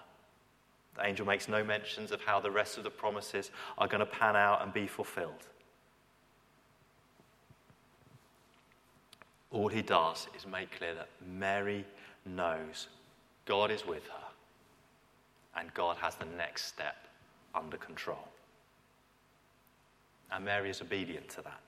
The 0.97 1.07
angel 1.07 1.27
makes 1.27 1.49
no 1.49 1.63
mentions 1.63 2.11
of 2.11 2.21
how 2.21 2.41
the 2.41 2.51
rest 2.51 2.77
of 2.77 2.83
the 2.83 2.91
promises 2.91 3.53
are 3.79 3.87
going 3.87 4.01
to 4.01 4.07
pan 4.07 4.35
out 4.35 4.63
and 4.63 4.73
be 4.73 4.89
fulfilled. 4.89 5.47
All 9.53 9.69
he 9.69 9.83
does 9.83 10.27
is 10.37 10.45
make 10.45 10.77
clear 10.77 10.97
that 10.97 11.09
Mary 11.25 11.85
knows 12.27 12.89
God 13.47 13.71
is 13.71 13.87
with 13.87 14.05
her 14.09 14.24
and 15.57 15.73
God 15.75 15.97
has 15.99 16.17
the 16.17 16.27
next 16.37 16.67
step 16.67 16.97
under 17.55 17.77
control. 17.77 18.29
And 20.33 20.45
Mary 20.45 20.71
is 20.71 20.81
obedient 20.81 21.29
to 21.31 21.43
that. 21.43 21.61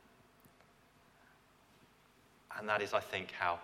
And 2.59 2.69
that 2.69 2.83
is, 2.83 2.95
I 2.95 3.01
think, 3.01 3.33
how 3.33 3.59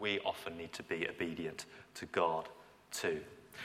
we 0.00 0.18
often 0.20 0.56
need 0.56 0.72
to 0.74 0.82
be 0.82 1.06
obedient 1.08 1.66
to 1.94 2.06
God 2.06 2.48
too. 2.90 3.20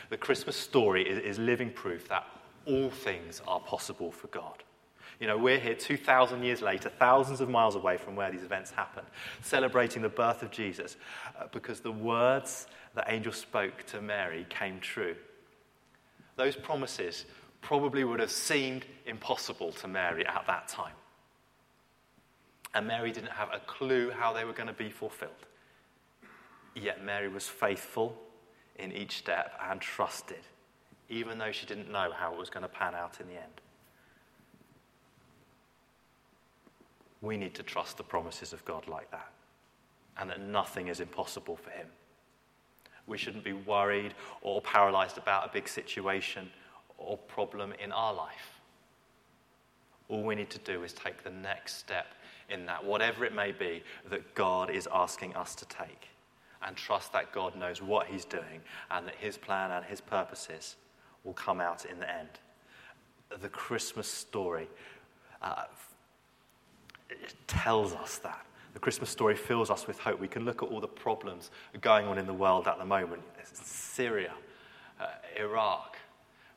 The 0.09 0.17
Christmas 0.17 0.55
story 0.55 1.07
is, 1.07 1.19
is 1.19 1.39
living 1.39 1.71
proof 1.71 2.07
that 2.09 2.25
all 2.65 2.89
things 2.89 3.41
are 3.47 3.59
possible 3.59 4.11
for 4.11 4.27
God. 4.27 4.63
You 5.19 5.27
know, 5.27 5.37
we're 5.37 5.59
here 5.59 5.75
2,000 5.75 6.43
years 6.43 6.61
later, 6.61 6.89
thousands 6.89 7.39
of 7.39 7.49
miles 7.49 7.75
away 7.75 7.97
from 7.97 8.15
where 8.15 8.31
these 8.31 8.43
events 8.43 8.71
happened, 8.71 9.07
celebrating 9.41 10.01
the 10.01 10.09
birth 10.09 10.41
of 10.41 10.51
Jesus 10.51 10.97
uh, 11.39 11.45
because 11.51 11.79
the 11.79 11.91
words 11.91 12.67
that 12.95 13.05
angel 13.07 13.31
spoke 13.31 13.85
to 13.87 14.01
Mary 14.01 14.45
came 14.49 14.79
true. 14.79 15.15
Those 16.35 16.55
promises 16.55 17.25
probably 17.61 18.03
would 18.03 18.19
have 18.19 18.31
seemed 18.31 18.85
impossible 19.05 19.71
to 19.71 19.87
Mary 19.87 20.25
at 20.25 20.45
that 20.47 20.67
time. 20.67 20.93
And 22.73 22.87
Mary 22.87 23.11
didn't 23.11 23.31
have 23.31 23.49
a 23.53 23.59
clue 23.59 24.09
how 24.11 24.33
they 24.33 24.45
were 24.45 24.53
going 24.53 24.67
to 24.67 24.73
be 24.73 24.89
fulfilled. 24.89 25.31
Yet 26.75 27.03
Mary 27.03 27.29
was 27.29 27.47
faithful 27.47 28.17
in 28.77 28.91
each 28.91 29.17
step 29.17 29.53
and 29.69 29.79
trusted, 29.79 30.41
even 31.09 31.37
though 31.37 31.51
she 31.51 31.67
didn't 31.67 31.91
know 31.91 32.11
how 32.11 32.33
it 32.33 32.39
was 32.39 32.49
going 32.49 32.63
to 32.63 32.69
pan 32.69 32.95
out 32.95 33.19
in 33.19 33.27
the 33.27 33.35
end. 33.35 33.61
We 37.21 37.37
need 37.37 37.53
to 37.55 37.63
trust 37.63 37.97
the 37.97 38.03
promises 38.03 38.53
of 38.53 38.65
God 38.65 38.87
like 38.87 39.09
that, 39.11 39.31
and 40.17 40.29
that 40.29 40.41
nothing 40.41 40.87
is 40.87 40.99
impossible 40.99 41.55
for 41.55 41.69
Him. 41.69 41.87
We 43.07 43.17
shouldn't 43.17 43.43
be 43.43 43.53
worried 43.53 44.13
or 44.41 44.61
paralyzed 44.61 45.17
about 45.17 45.45
a 45.45 45.51
big 45.51 45.67
situation 45.67 46.49
or 46.97 47.17
problem 47.17 47.73
in 47.83 47.91
our 47.91 48.13
life. 48.13 48.61
All 50.09 50.23
we 50.23 50.35
need 50.35 50.49
to 50.51 50.59
do 50.59 50.83
is 50.83 50.93
take 50.93 51.23
the 51.23 51.31
next 51.31 51.77
step 51.77 52.07
in 52.49 52.65
that, 52.65 52.83
whatever 52.83 53.25
it 53.25 53.33
may 53.33 53.51
be 53.51 53.83
that 54.09 54.35
God 54.35 54.69
is 54.69 54.87
asking 54.93 55.35
us 55.35 55.55
to 55.55 55.65
take 55.65 56.09
and 56.65 56.75
trust 56.75 57.11
that 57.13 57.31
God 57.31 57.55
knows 57.55 57.81
what 57.81 58.07
He's 58.07 58.25
doing 58.25 58.61
and 58.91 59.07
that 59.07 59.15
His 59.15 59.37
plan 59.37 59.71
and 59.71 59.85
His 59.85 60.01
purposes 60.01 60.75
will 61.23 61.33
come 61.33 61.59
out 61.59 61.85
in 61.85 61.99
the 61.99 62.09
end. 62.09 62.29
The 63.41 63.49
Christmas 63.49 64.07
story 64.07 64.69
uh, 65.41 65.63
tells 67.47 67.93
us 67.93 68.17
that. 68.19 68.45
The 68.73 68.79
Christmas 68.79 69.09
story 69.09 69.35
fills 69.35 69.69
us 69.69 69.85
with 69.87 69.99
hope. 69.99 70.19
We 70.19 70.27
can 70.27 70.45
look 70.45 70.63
at 70.63 70.69
all 70.69 70.79
the 70.79 70.87
problems 70.87 71.51
going 71.81 72.07
on 72.07 72.17
in 72.17 72.25
the 72.25 72.33
world 72.33 72.67
at 72.67 72.77
the 72.77 72.85
moment 72.85 73.21
Syria, 73.43 74.33
uh, 74.99 75.07
Iraq, 75.37 75.97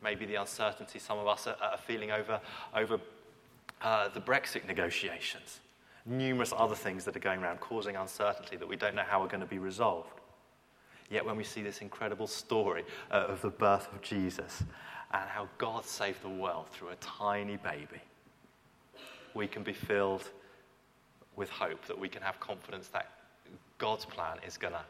maybe 0.03 0.25
the 0.25 0.37
uncertainty 0.37 0.99
some 0.99 1.19
of 1.19 1.27
us 1.27 1.47
are, 1.47 1.57
are 1.61 1.79
feeling 1.79 2.11
over, 2.11 2.41
over 2.75 2.99
uh, 3.83 4.09
the 4.09 4.21
Brexit 4.21 4.67
negotiations 4.67 5.61
numerous 6.07 6.53
other 6.57 6.75
things 6.75 7.05
that 7.05 7.17
are 7.17 7.21
going 7.21 7.43
around 7.43 7.61
causing 7.61 7.97
uncertainty 7.97 8.57
that 8.57 8.67
we 8.67 8.77
don't 8.77 8.95
know 8.95 9.03
how 9.07 9.23
are 9.23 9.29
going 9.29 9.41
to 9.41 9.47
be 9.47 9.59
resolved. 9.59 10.21
Yet, 11.11 11.25
when 11.25 11.37
we 11.37 11.45
see 11.45 11.63
this 11.63 11.83
incredible 11.83 12.27
story 12.27 12.85
uh, 13.11 13.27
of 13.29 13.43
the 13.43 13.51
birth 13.51 13.93
of 13.93 14.01
Jesus 14.03 14.63
and 15.13 15.29
how 15.29 15.49
God 15.59 15.85
saved 15.85 16.23
the 16.23 16.29
world 16.29 16.69
through 16.71 16.89
a 16.89 16.97
tiny 16.97 17.57
baby, 17.57 18.01
we 19.35 19.47
can 19.47 19.63
be 19.63 19.73
filled 19.73 20.31
with 21.37 21.51
hope 21.51 21.85
that 21.87 21.99
we 21.99 22.09
can 22.09 22.23
have 22.23 22.41
confidence 22.41 22.89
that 22.89 23.11
God's 23.79 24.05
plan 24.05 24.39
is 24.47 24.57
going 24.57 24.73
to 24.73 24.85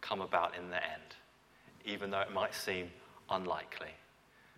come 0.00 0.20
about 0.20 0.56
in 0.56 0.70
the 0.70 0.76
end, 0.76 1.16
even 1.84 2.10
though 2.10 2.20
it 2.20 2.32
might 2.32 2.54
seem 2.54 2.90
unlikely. 3.28 3.90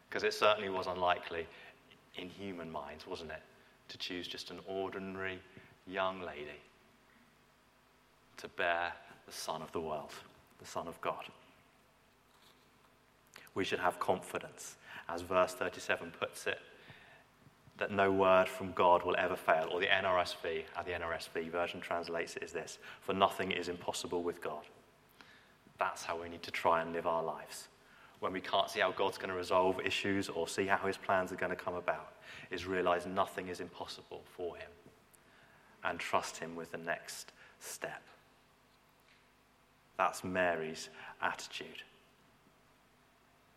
Because 0.08 0.22
it 0.22 0.34
certainly 0.34 0.68
was 0.68 0.86
unlikely 0.86 1.46
in 2.16 2.28
human 2.28 2.70
minds, 2.70 3.06
wasn't 3.06 3.30
it? 3.30 3.42
To 3.88 3.98
choose 3.98 4.28
just 4.28 4.50
an 4.50 4.58
ordinary 4.66 5.38
young 5.86 6.20
lady 6.20 6.60
to 8.36 8.48
bear 8.48 8.92
the 9.26 9.32
Son 9.32 9.62
of 9.62 9.72
the 9.72 9.80
world, 9.80 10.12
the 10.58 10.66
Son 10.66 10.86
of 10.86 11.00
God. 11.00 11.24
We 13.54 13.64
should 13.64 13.78
have 13.78 13.98
confidence, 13.98 14.76
as 15.08 15.22
verse 15.22 15.54
37 15.54 16.12
puts 16.18 16.46
it, 16.46 16.58
that 17.78 17.90
no 17.90 18.12
word 18.12 18.48
from 18.48 18.72
God 18.72 19.02
will 19.02 19.16
ever 19.18 19.36
fail. 19.36 19.68
Or 19.72 19.80
the 19.80 19.86
NRSV, 19.86 20.64
how 20.74 20.82
the 20.82 20.92
NRSV 20.92 21.50
version 21.50 21.80
translates 21.80 22.36
it 22.36 22.42
is 22.42 22.52
this 22.52 22.78
For 23.00 23.12
nothing 23.12 23.50
is 23.50 23.68
impossible 23.68 24.22
with 24.22 24.40
God. 24.40 24.62
That's 25.78 26.04
how 26.04 26.20
we 26.20 26.28
need 26.28 26.42
to 26.42 26.50
try 26.50 26.82
and 26.82 26.92
live 26.92 27.06
our 27.06 27.22
lives. 27.22 27.68
When 28.20 28.32
we 28.32 28.40
can't 28.40 28.70
see 28.70 28.80
how 28.80 28.92
God's 28.92 29.18
going 29.18 29.30
to 29.30 29.36
resolve 29.36 29.80
issues 29.84 30.28
or 30.28 30.46
see 30.46 30.66
how 30.66 30.86
his 30.86 30.96
plans 30.96 31.32
are 31.32 31.36
going 31.36 31.50
to 31.50 31.56
come 31.56 31.74
about, 31.74 32.12
is 32.50 32.66
realize 32.66 33.04
nothing 33.04 33.48
is 33.48 33.58
impossible 33.58 34.22
for 34.36 34.56
him 34.56 34.68
and 35.82 35.98
trust 35.98 36.36
him 36.36 36.54
with 36.54 36.70
the 36.70 36.78
next 36.78 37.32
step. 37.58 38.02
That's 39.96 40.22
Mary's 40.22 40.88
attitude. 41.20 41.82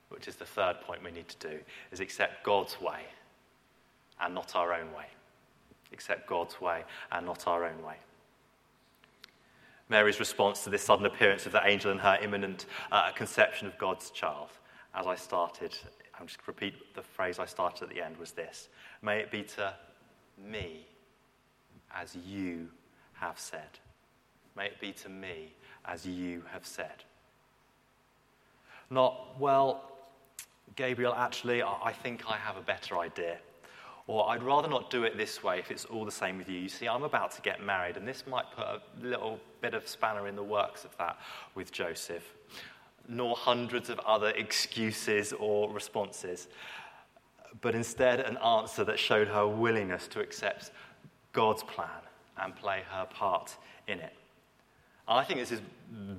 Which 0.10 0.27
is 0.27 0.36
the 0.36 0.45
third 0.45 0.81
point 0.81 1.03
we 1.03 1.12
need 1.12 1.27
to 1.27 1.48
do, 1.48 1.60
is 1.91 2.00
accept 2.00 2.43
God's 2.43 2.79
way 2.81 3.01
and 4.22 4.34
not 4.34 4.55
our 4.55 4.74
own 4.74 4.91
way. 4.93 5.05
Accept 5.93 6.27
God's 6.27 6.60
way 6.60 6.84
and 7.12 7.25
not 7.25 7.48
our 7.48 7.65
own 7.65 7.81
way. 7.84 7.95
Mary's 9.88 10.19
response 10.19 10.63
to 10.63 10.69
this 10.69 10.84
sudden 10.84 11.05
appearance 11.05 11.45
of 11.45 11.51
the 11.51 11.65
angel 11.65 11.91
and 11.91 12.00
her 12.00 12.17
imminent 12.22 12.65
uh, 12.91 13.12
conception 13.12 13.67
of 13.67 13.77
God's 13.77 14.10
child, 14.10 14.50
as 14.95 15.05
I 15.05 15.15
started, 15.15 15.77
I'm 16.19 16.27
just 16.27 16.48
repeat 16.48 16.95
the 16.95 17.01
phrase 17.01 17.39
I 17.39 17.45
started 17.45 17.84
at 17.84 17.89
the 17.89 18.01
end, 18.01 18.17
was 18.17 18.31
this 18.31 18.69
May 19.01 19.19
it 19.19 19.31
be 19.31 19.43
to 19.43 19.74
me 20.38 20.86
as 21.93 22.15
you 22.27 22.69
have 23.13 23.39
said. 23.39 23.79
May 24.55 24.67
it 24.67 24.79
be 24.79 24.91
to 24.93 25.10
me 25.10 25.53
as 25.86 26.05
you 26.05 26.43
have 26.51 26.65
said. 26.65 27.03
Not, 28.89 29.39
well, 29.39 29.91
Gabriel, 30.75 31.13
actually, 31.13 31.63
I 31.63 31.91
think 31.91 32.24
I 32.29 32.38
have 32.38 32.57
a 32.57 32.62
better 32.62 32.98
idea. 32.98 33.38
Or 34.08 34.30
I'd 34.30 34.44
rather 34.44 34.68
not 34.68 34.92
do 34.92 35.04
it 35.04 35.18
this 35.18 35.44
way 35.44 35.60
if 35.60 35.72
it's 35.72 35.86
all 35.86 36.06
the 36.06 36.12
same 36.12 36.38
with 36.38 36.48
you. 36.48 36.60
You 36.60 36.70
see, 36.70 36.88
I'm 36.88 37.04
about 37.04 37.32
to 37.32 37.42
get 37.42 37.64
married, 37.64 37.98
and 37.98 38.08
this 38.08 38.28
might 38.28 38.46
put 38.56 38.66
a 38.66 38.82
little 39.02 39.40
bit 39.62 39.74
of 39.74 39.88
spanner 39.88 40.28
in 40.28 40.36
the 40.36 40.44
works 40.44 40.86
of 40.86 40.96
that 40.98 41.18
with 41.56 41.72
Joseph. 41.72 42.24
Nor 43.08 43.36
hundreds 43.36 43.90
of 43.90 44.00
other 44.00 44.30
excuses 44.30 45.34
or 45.34 45.72
responses, 45.72 46.48
but 47.62 47.74
instead 47.76 48.20
an 48.20 48.38
answer 48.38 48.84
that 48.84 49.00
showed 49.00 49.28
her 49.28 49.48
willingness 49.48 50.08
to 50.10 50.20
accept 50.20 50.72
God's 51.34 51.64
plan 51.64 51.90
and 52.38 52.56
play 52.56 52.84
her 52.92 53.06
part 53.06 53.56
in 53.88 54.00
it. 54.00 54.14
I 55.08 55.24
think 55.24 55.40
this 55.40 55.52
is 55.52 55.62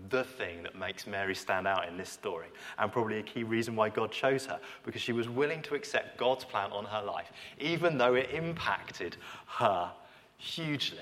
the 0.09 0.23
thing 0.23 0.63
that 0.63 0.79
makes 0.79 1.07
Mary 1.07 1.35
stand 1.35 1.67
out 1.67 1.89
in 1.89 1.97
this 1.97 2.09
story, 2.09 2.47
and 2.79 2.93
probably 2.93 3.19
a 3.19 3.23
key 3.23 3.43
reason 3.43 3.75
why 3.75 3.89
God 3.89 4.13
chose 4.13 4.47
her, 4.47 4.61
because 4.85 5.03
she 5.03 5.13
was 5.13 5.29
willing 5.29 5.61
to 5.63 5.75
accept 5.75 6.17
God's 6.17 6.45
plan 6.45 6.71
on 6.71 6.85
her 6.85 7.03
life, 7.03 7.33
even 7.59 7.99
though 7.99 8.15
it 8.15 8.31
impacted 8.31 9.17
her 9.47 9.91
hugely. 10.39 10.99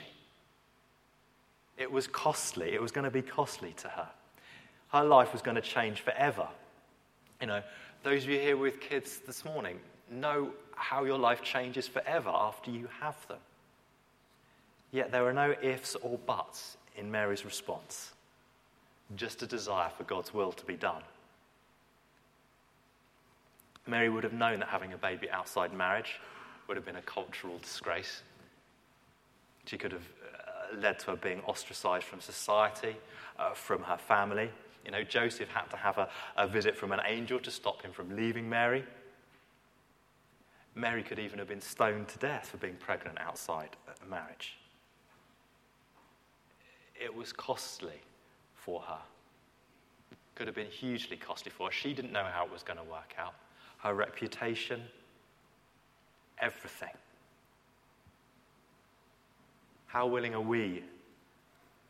It 1.77 1.91
was 1.91 2.07
costly, 2.07 2.73
it 2.73 2.81
was 2.81 2.91
going 2.91 3.05
to 3.05 3.11
be 3.11 3.23
costly 3.23 3.75
to 3.79 3.89
her. 3.89 4.09
Her 4.89 5.05
life 5.05 5.33
was 5.33 5.43
going 5.43 5.57
to 5.57 5.63
change 5.63 6.01
forever. 6.01 6.49
You 7.41 7.49
know, 7.49 7.63
those 8.03 8.25
of 8.25 8.31
you 8.31 8.39
here 8.39 8.57
with 8.57 8.81
kids 8.81 9.19
this 9.27 9.45
morning 9.45 9.79
know 10.11 10.51
how 10.77 11.05
your 11.05 11.19
life 11.19 11.43
changes 11.43 11.89
forever 11.89 12.31
after 12.31 12.71
you 12.71 12.89
have 13.01 13.27
them. 13.29 13.39
Yet 14.93 15.11
there 15.11 15.27
are 15.27 15.33
no 15.33 15.55
ifs 15.61 15.97
or 15.97 16.17
buts 16.19 16.77
in 16.97 17.11
Mary's 17.11 17.45
response, 17.45 18.13
just 19.17 19.43
a 19.43 19.47
desire 19.47 19.91
for 19.97 20.05
God's 20.05 20.33
will 20.33 20.53
to 20.53 20.65
be 20.65 20.75
done. 20.75 21.03
Mary 23.87 24.09
would 24.09 24.25
have 24.25 24.33
known 24.33 24.61
that 24.61 24.69
having 24.69 24.93
a 24.93 24.97
baby 24.99 25.31
outside 25.31 25.73
marriage 25.73 26.21
would 26.67 26.77
have 26.77 26.87
been 26.87 26.97
a 26.97 27.03
cultural 27.03 27.59
disgrace. 27.59 28.23
She 29.67 29.77
could 29.77 29.93
have 29.93 30.03
uh, 30.03 30.77
led 30.81 30.99
to 31.01 31.13
her 31.13 31.17
being 31.17 31.41
ostracized 31.43 32.07
from 32.07 32.21
society, 32.21 32.97
uh, 33.39 33.53
from 33.53 33.83
her 33.83 33.99
family. 33.99 34.51
You 34.85 34.91
know, 34.91 35.03
Joseph 35.03 35.49
had 35.51 35.69
to 35.71 35.77
have 35.77 35.99
a, 35.99 36.09
a 36.37 36.47
visit 36.47 36.77
from 36.77 36.93
an 36.93 37.01
angel 37.07 37.39
to 37.41 37.51
stop 37.51 37.83
him 37.83 37.93
from 37.93 38.17
leaving 38.17 38.49
Mary. 38.49 38.85
Mary 40.75 41.03
could 41.03 41.19
even 41.19 41.39
have 41.39 41.49
been 41.49 41.61
stoned 41.61 42.09
to 42.09 42.19
death 42.19 42.49
for 42.49 42.57
being 42.57 42.77
pregnant 42.77 43.19
outside 43.21 43.71
marriage 44.09 44.57
it 47.01 47.15
was 47.15 47.33
costly 47.33 48.01
for 48.55 48.81
her. 48.83 49.01
Could 50.35 50.47
have 50.47 50.57
been 50.57 50.67
hugely 50.67 51.17
costly 51.17 51.51
for 51.51 51.69
her. 51.69 51.73
She 51.73 51.95
didn't 51.95 52.13
know 52.13 52.25
how 52.25 52.45
it 52.45 52.53
was 52.53 52.63
going 52.63 52.79
to 52.79 52.85
work 52.85 53.15
out. 53.19 53.35
Her 53.79 53.95
reputation, 53.95 54.81
everything. 56.39 56.95
How 59.87 60.07
willing 60.07 60.35
are 60.35 60.41
we 60.41 60.83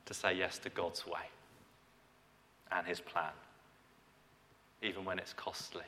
to 0.04 0.14
say 0.14 0.34
yes 0.34 0.58
to 0.58 0.68
God's 0.68 1.06
way 1.06 1.30
and 2.70 2.86
His 2.86 3.00
plan, 3.00 3.32
even 4.82 5.04
when 5.04 5.18
it's 5.18 5.32
costly? 5.32 5.84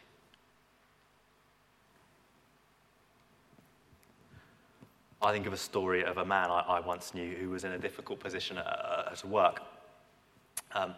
I 5.27 5.33
think 5.33 5.47
of 5.47 5.53
a 5.53 5.57
story 5.57 6.05
of 6.05 6.19
a 6.19 6.25
man 6.25 6.53
I, 6.53 6.61
I 6.61 6.81
once 6.81 7.12
knew 7.12 7.35
who 7.35 7.51
was 7.51 7.65
in 7.65 7.73
a 7.73 7.79
difficult 7.79 8.21
position 8.21 8.59
at, 8.59 9.09
at 9.11 9.25
work. 9.25 9.61
Um, 10.73 10.95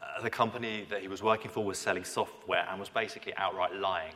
uh, 0.00 0.22
the 0.22 0.30
company 0.30 0.86
that 0.90 1.02
he 1.02 1.08
was 1.08 1.24
working 1.24 1.50
for 1.50 1.64
was 1.64 1.76
selling 1.76 2.04
software 2.04 2.64
and 2.70 2.78
was 2.78 2.88
basically 2.88 3.34
outright 3.36 3.74
lying 3.74 4.12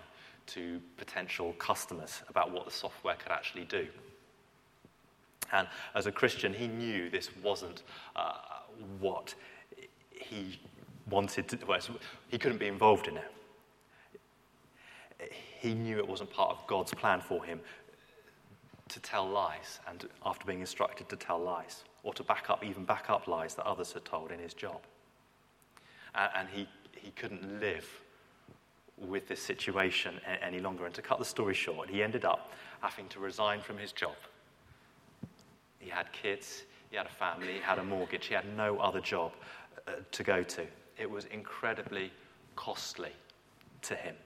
to 0.46 0.80
potential 0.96 1.54
customers 1.58 2.22
about 2.28 2.52
what 2.52 2.66
the 2.66 2.70
software 2.70 3.16
could 3.16 3.32
actually 3.32 3.64
do. 3.64 3.88
And 5.52 5.66
as 5.96 6.06
a 6.06 6.12
Christian, 6.12 6.54
he 6.54 6.68
knew 6.68 7.10
this 7.10 7.30
wasn't 7.42 7.82
uh, 8.14 8.34
what 9.00 9.34
he 10.12 10.60
wanted 11.10 11.48
to, 11.48 11.58
well, 11.66 11.80
he 12.28 12.38
couldn't 12.38 12.58
be 12.58 12.68
involved 12.68 13.08
in 13.08 13.16
it. 13.16 13.32
He 15.58 15.74
knew 15.74 15.98
it 15.98 16.06
wasn't 16.06 16.30
part 16.30 16.50
of 16.50 16.64
God's 16.68 16.94
plan 16.94 17.20
for 17.20 17.44
him 17.44 17.58
to 18.88 19.00
tell 19.00 19.28
lies 19.28 19.80
and 19.88 20.08
after 20.24 20.44
being 20.46 20.60
instructed 20.60 21.08
to 21.08 21.16
tell 21.16 21.38
lies 21.38 21.84
or 22.02 22.14
to 22.14 22.22
back 22.22 22.50
up, 22.50 22.64
even 22.64 22.84
back 22.84 23.10
up 23.10 23.26
lies 23.26 23.54
that 23.54 23.66
others 23.66 23.92
had 23.92 24.04
told 24.04 24.30
in 24.30 24.38
his 24.38 24.54
job. 24.54 24.80
And, 26.14 26.30
and 26.36 26.48
he, 26.48 26.68
he 26.92 27.10
couldn't 27.12 27.60
live 27.60 27.86
with 28.96 29.28
this 29.28 29.40
situation 29.40 30.14
any 30.42 30.60
longer. 30.60 30.86
And 30.86 30.94
to 30.94 31.02
cut 31.02 31.18
the 31.18 31.24
story 31.24 31.54
short, 31.54 31.88
he 31.88 32.02
ended 32.02 32.24
up 32.24 32.52
having 32.80 33.08
to 33.08 33.20
resign 33.20 33.60
from 33.60 33.78
his 33.78 33.92
job. 33.92 34.16
He 35.78 35.90
had 35.90 36.10
kids, 36.12 36.64
he 36.90 36.96
had 36.96 37.06
a 37.06 37.10
family, 37.10 37.54
he 37.54 37.60
had 37.60 37.78
a 37.78 37.84
mortgage, 37.84 38.26
he 38.26 38.34
had 38.34 38.56
no 38.56 38.78
other 38.78 39.00
job 39.00 39.32
uh, 39.86 39.92
to 40.10 40.22
go 40.22 40.42
to. 40.42 40.66
It 40.96 41.08
was 41.08 41.26
incredibly 41.26 42.12
costly 42.56 43.12
to 43.82 43.94
him 43.94 44.16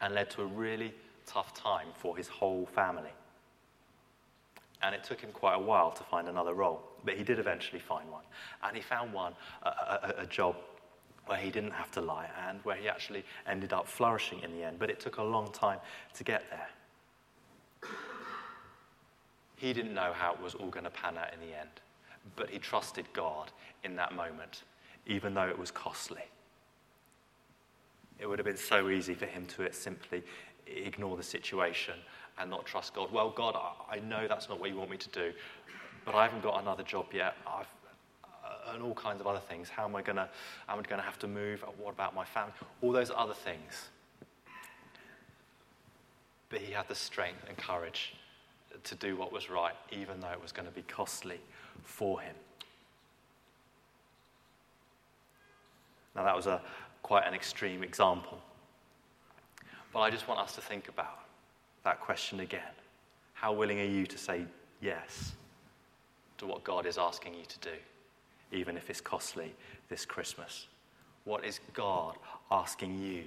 and 0.00 0.14
led 0.14 0.30
to 0.30 0.42
a 0.42 0.46
really 0.46 0.94
tough 1.26 1.54
time 1.54 1.88
for 1.96 2.16
his 2.16 2.28
whole 2.28 2.66
family 2.66 3.10
and 4.82 4.94
it 4.94 5.04
took 5.04 5.20
him 5.20 5.30
quite 5.32 5.54
a 5.54 5.58
while 5.58 5.90
to 5.92 6.02
find 6.04 6.28
another 6.28 6.54
role. 6.54 6.82
But 7.04 7.16
he 7.16 7.24
did 7.24 7.38
eventually 7.38 7.80
find 7.80 8.10
one. 8.10 8.24
And 8.62 8.76
he 8.76 8.82
found 8.82 9.12
one, 9.12 9.34
a, 9.62 9.68
a, 9.68 10.14
a, 10.18 10.26
job 10.26 10.56
where 11.26 11.38
he 11.38 11.50
didn't 11.50 11.72
have 11.72 11.90
to 11.92 12.00
lie 12.00 12.28
and 12.48 12.58
where 12.64 12.76
he 12.76 12.88
actually 12.88 13.24
ended 13.46 13.72
up 13.72 13.86
flourishing 13.86 14.40
in 14.40 14.52
the 14.52 14.64
end. 14.64 14.78
But 14.78 14.90
it 14.90 15.00
took 15.00 15.18
a 15.18 15.22
long 15.22 15.52
time 15.52 15.78
to 16.14 16.24
get 16.24 16.44
there. 16.50 16.68
He 19.56 19.72
didn't 19.72 19.94
know 19.94 20.12
how 20.12 20.32
it 20.32 20.42
was 20.42 20.54
all 20.54 20.68
going 20.68 20.84
to 20.84 20.90
pan 20.90 21.16
out 21.16 21.32
in 21.32 21.40
the 21.40 21.56
end, 21.56 21.70
but 22.34 22.50
he 22.50 22.58
trusted 22.58 23.06
God 23.12 23.52
in 23.84 23.94
that 23.94 24.12
moment, 24.12 24.64
even 25.06 25.34
though 25.34 25.48
it 25.48 25.56
was 25.56 25.70
costly. 25.70 26.24
It 28.18 28.26
would 28.28 28.40
have 28.40 28.46
been 28.46 28.56
so 28.56 28.88
easy 28.88 29.14
for 29.14 29.26
him 29.26 29.46
to 29.46 29.68
uh, 29.68 29.72
simply 29.72 30.24
ignore 30.66 31.16
the 31.16 31.22
situation 31.22 31.94
and 32.38 32.50
not 32.50 32.66
trust 32.66 32.94
God. 32.94 33.12
Well, 33.12 33.30
God, 33.30 33.56
I 33.90 33.98
know 33.98 34.26
that's 34.28 34.48
not 34.48 34.60
what 34.60 34.70
you 34.70 34.76
want 34.76 34.90
me 34.90 34.96
to 34.96 35.08
do, 35.10 35.32
but 36.04 36.14
I 36.14 36.24
haven't 36.24 36.42
got 36.42 36.60
another 36.60 36.82
job 36.82 37.06
yet. 37.12 37.34
I've, 37.46 37.66
uh, 38.24 38.74
and 38.74 38.82
all 38.82 38.94
kinds 38.94 39.20
of 39.20 39.26
other 39.26 39.40
things. 39.40 39.68
How 39.68 39.84
am 39.84 39.94
I 39.94 40.02
going 40.02 40.16
to? 40.16 40.28
Am 40.68 40.78
I 40.78 40.82
going 40.82 41.00
to 41.00 41.04
have 41.04 41.18
to 41.20 41.28
move? 41.28 41.64
What 41.78 41.92
about 41.92 42.14
my 42.14 42.24
family? 42.24 42.52
All 42.80 42.92
those 42.92 43.10
other 43.14 43.34
things. 43.34 43.88
But 46.48 46.60
he 46.60 46.72
had 46.72 46.88
the 46.88 46.94
strength 46.94 47.44
and 47.48 47.56
courage 47.56 48.14
to 48.84 48.94
do 48.96 49.16
what 49.16 49.32
was 49.32 49.48
right, 49.48 49.74
even 49.90 50.20
though 50.20 50.30
it 50.30 50.42
was 50.42 50.52
going 50.52 50.68
to 50.68 50.74
be 50.74 50.82
costly 50.82 51.40
for 51.82 52.20
him. 52.20 52.34
Now, 56.14 56.24
that 56.24 56.36
was 56.36 56.46
a, 56.46 56.60
quite 57.02 57.26
an 57.26 57.34
extreme 57.34 57.82
example. 57.82 58.38
But 59.92 60.00
I 60.00 60.10
just 60.10 60.28
want 60.28 60.40
us 60.40 60.54
to 60.56 60.60
think 60.60 60.88
about 60.88 61.20
that 61.84 62.00
question 62.00 62.40
again. 62.40 62.60
How 63.34 63.52
willing 63.52 63.80
are 63.80 63.84
you 63.84 64.06
to 64.06 64.18
say 64.18 64.44
yes 64.80 65.32
to 66.38 66.46
what 66.46 66.64
God 66.64 66.86
is 66.86 66.98
asking 66.98 67.34
you 67.34 67.44
to 67.44 67.58
do, 67.58 67.76
even 68.52 68.76
if 68.76 68.90
it's 68.90 69.00
costly 69.00 69.54
this 69.88 70.04
Christmas? 70.04 70.66
What 71.24 71.44
is 71.44 71.60
God 71.74 72.16
asking 72.50 72.98
you 73.00 73.24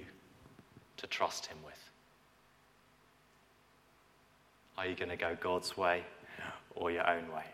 to 0.98 1.06
trust 1.06 1.46
Him 1.46 1.58
with? 1.64 1.90
Are 4.78 4.86
you 4.86 4.94
going 4.94 5.10
to 5.10 5.16
go 5.16 5.36
God's 5.40 5.76
way 5.76 6.02
or 6.74 6.90
your 6.90 7.08
own 7.08 7.30
way? 7.32 7.44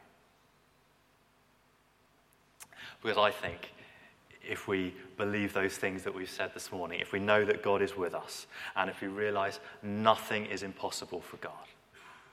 Because 3.03 3.19
I 3.19 3.31
think 3.31 3.73
if 4.49 4.67
we 4.67 4.95
believe 5.17 5.53
those 5.53 5.77
things 5.77 6.03
that 6.03 6.15
we've 6.15 6.31
said 6.31 6.53
this 6.55 6.73
morning, 6.73 7.01
if 7.01 7.13
we 7.13 7.19
know 7.19 7.45
that 7.45 7.63
God 7.63 7.83
is 7.83 7.97
with 7.97 8.15
us, 8.15 8.47
and 8.77 8.91
if 8.91 9.01
we 9.01 9.09
realize 9.09 9.61
nothing 9.83 10.47
is 10.47 10.63
impossible 10.63 11.21
for 11.21 11.37
God, 11.39 11.53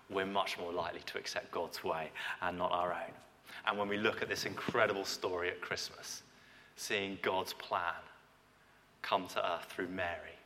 we're 0.10 0.26
much 0.26 0.58
more 0.58 0.74
likely 0.74 1.02
to 1.06 1.17
accept 1.17 1.52
God's 1.52 1.84
way 1.84 2.10
and 2.41 2.58
not 2.58 2.72
our 2.72 2.91
own. 2.91 3.13
And 3.67 3.78
when 3.78 3.88
we 3.88 3.98
look 3.98 4.22
at 4.22 4.30
this 4.30 4.45
incredible 4.45 5.06
story 5.06 5.50
at 5.50 5.62
Christmas, 5.62 6.24
seeing 6.76 7.19
God's 7.22 7.54
plan 7.54 7.93
come 9.02 9.28
to 9.28 9.54
earth 9.54 9.65
through 9.65 9.89
Mary, 9.89 10.38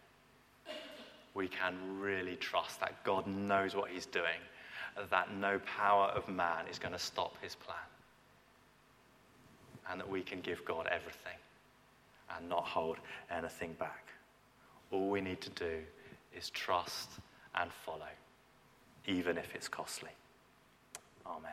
we 1.34 1.47
can 1.47 1.76
really 1.99 2.36
trust 2.36 2.80
that 2.82 3.04
God 3.04 3.26
knows 3.26 3.76
what 3.76 3.89
he's 3.89 4.06
doing, 4.06 4.39
that 5.10 5.34
no 5.36 5.60
power 5.65 6.08
of 6.08 6.28
man 6.28 6.65
is 6.69 6.78
going 6.78 6.93
to 6.93 6.99
stop 6.99 7.36
his 7.41 7.56
plan, 7.56 7.78
and 9.89 9.99
that 9.99 10.10
we 10.10 10.21
can 10.21 10.41
give 10.41 10.63
God 10.65 10.88
everything 10.91 11.38
and 12.36 12.49
not 12.49 12.63
hold 12.63 12.97
anything 13.31 13.73
back. 13.73 14.07
All 14.91 15.09
we 15.09 15.21
need 15.21 15.41
to 15.41 15.49
do 15.51 15.79
is 16.36 16.49
trust 16.49 17.09
and 17.55 17.71
follow, 17.86 18.12
even 19.07 19.38
if 19.38 19.55
it's 19.55 19.67
costly. 19.67 20.12
Amen. 21.25 21.51